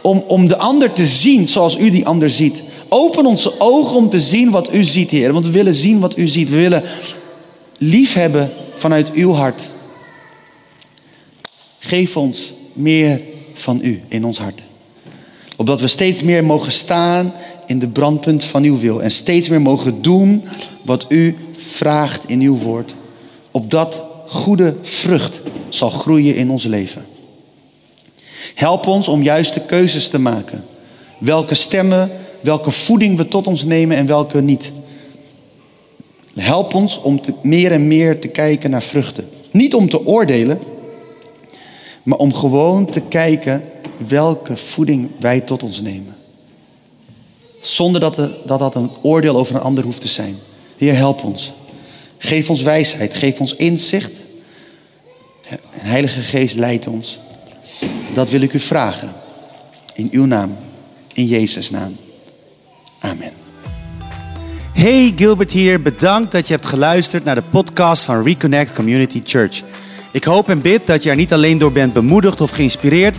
om, 0.02 0.24
om 0.26 0.48
de 0.48 0.56
ander 0.56 0.92
te 0.92 1.06
zien 1.06 1.48
zoals 1.48 1.78
u 1.78 1.90
die 1.90 2.06
ander 2.06 2.30
ziet. 2.30 2.62
Open 2.88 3.26
onze 3.26 3.60
ogen 3.60 3.96
om 3.96 4.10
te 4.10 4.20
zien 4.20 4.50
wat 4.50 4.74
u 4.74 4.84
ziet, 4.84 5.10
Heer. 5.10 5.32
Want 5.32 5.46
we 5.46 5.52
willen 5.52 5.74
zien 5.74 6.00
wat 6.00 6.18
u 6.18 6.28
ziet. 6.28 6.50
We 6.50 6.56
willen 6.56 6.82
lief 7.78 8.14
hebben 8.14 8.50
vanuit 8.74 9.12
uw 9.12 9.32
hart. 9.32 9.62
Geef 11.78 12.16
ons 12.16 12.52
meer 12.72 13.20
van 13.54 13.80
u 13.82 14.02
in 14.08 14.24
ons 14.24 14.38
hart. 14.38 14.60
Opdat 15.56 15.80
we 15.80 15.88
steeds 15.88 16.22
meer 16.22 16.44
mogen 16.44 16.72
staan 16.72 17.32
in 17.70 17.78
de 17.78 17.88
brandpunt 17.88 18.44
van 18.44 18.62
uw 18.62 18.78
wil. 18.78 19.02
En 19.02 19.10
steeds 19.10 19.48
meer 19.48 19.60
mogen 19.60 20.02
doen 20.02 20.42
wat 20.82 21.06
u 21.08 21.36
vraagt 21.52 22.28
in 22.28 22.40
uw 22.40 22.56
woord. 22.56 22.94
Opdat 23.50 24.02
goede 24.26 24.74
vrucht 24.82 25.40
zal 25.68 25.90
groeien 25.90 26.34
in 26.34 26.50
ons 26.50 26.64
leven. 26.64 27.04
Help 28.54 28.86
ons 28.86 29.08
om 29.08 29.22
juiste 29.22 29.60
keuzes 29.60 30.08
te 30.08 30.18
maken. 30.18 30.64
Welke 31.18 31.54
stemmen, 31.54 32.10
welke 32.40 32.70
voeding 32.70 33.16
we 33.16 33.28
tot 33.28 33.46
ons 33.46 33.64
nemen 33.64 33.96
en 33.96 34.06
welke 34.06 34.40
niet. 34.40 34.70
Help 36.34 36.74
ons 36.74 37.00
om 37.00 37.20
meer 37.42 37.72
en 37.72 37.88
meer 37.88 38.20
te 38.20 38.28
kijken 38.28 38.70
naar 38.70 38.82
vruchten. 38.82 39.28
Niet 39.50 39.74
om 39.74 39.88
te 39.88 40.06
oordelen, 40.06 40.58
maar 42.02 42.18
om 42.18 42.34
gewoon 42.34 42.90
te 42.90 43.00
kijken 43.00 43.62
welke 44.08 44.56
voeding 44.56 45.10
wij 45.18 45.40
tot 45.40 45.62
ons 45.62 45.80
nemen. 45.80 46.18
Zonder 47.60 48.00
dat, 48.00 48.16
dat 48.46 48.74
een 48.74 48.90
oordeel 49.02 49.36
over 49.36 49.54
een 49.54 49.60
ander 49.60 49.84
hoeft 49.84 50.00
te 50.00 50.08
zijn. 50.08 50.36
Heer, 50.76 50.96
help 50.96 51.24
ons. 51.24 51.52
Geef 52.18 52.50
ons 52.50 52.62
wijsheid, 52.62 53.14
geef 53.14 53.40
ons 53.40 53.56
inzicht. 53.56 54.12
En 55.48 55.58
Heilige 55.70 56.20
Geest 56.20 56.54
leidt 56.54 56.86
ons. 56.86 57.18
Dat 58.14 58.30
wil 58.30 58.40
ik 58.40 58.52
u 58.52 58.58
vragen. 58.58 59.12
In 59.94 60.08
uw 60.10 60.24
naam, 60.24 60.56
in 61.12 61.26
Jezus' 61.26 61.70
naam. 61.70 61.96
Amen. 62.98 63.32
Hey, 64.72 65.12
Gilbert 65.16 65.50
hier. 65.50 65.82
Bedankt 65.82 66.32
dat 66.32 66.46
je 66.46 66.52
hebt 66.52 66.66
geluisterd 66.66 67.24
naar 67.24 67.34
de 67.34 67.42
podcast 67.42 68.02
van 68.02 68.22
Reconnect 68.22 68.72
Community 68.72 69.20
Church. 69.24 69.62
Ik 70.12 70.24
hoop 70.24 70.48
en 70.48 70.60
bid 70.60 70.86
dat 70.86 71.02
je 71.02 71.10
er 71.10 71.16
niet 71.16 71.32
alleen 71.32 71.58
door 71.58 71.72
bent 71.72 71.92
bemoedigd 71.92 72.40
of 72.40 72.50
geïnspireerd, 72.50 73.18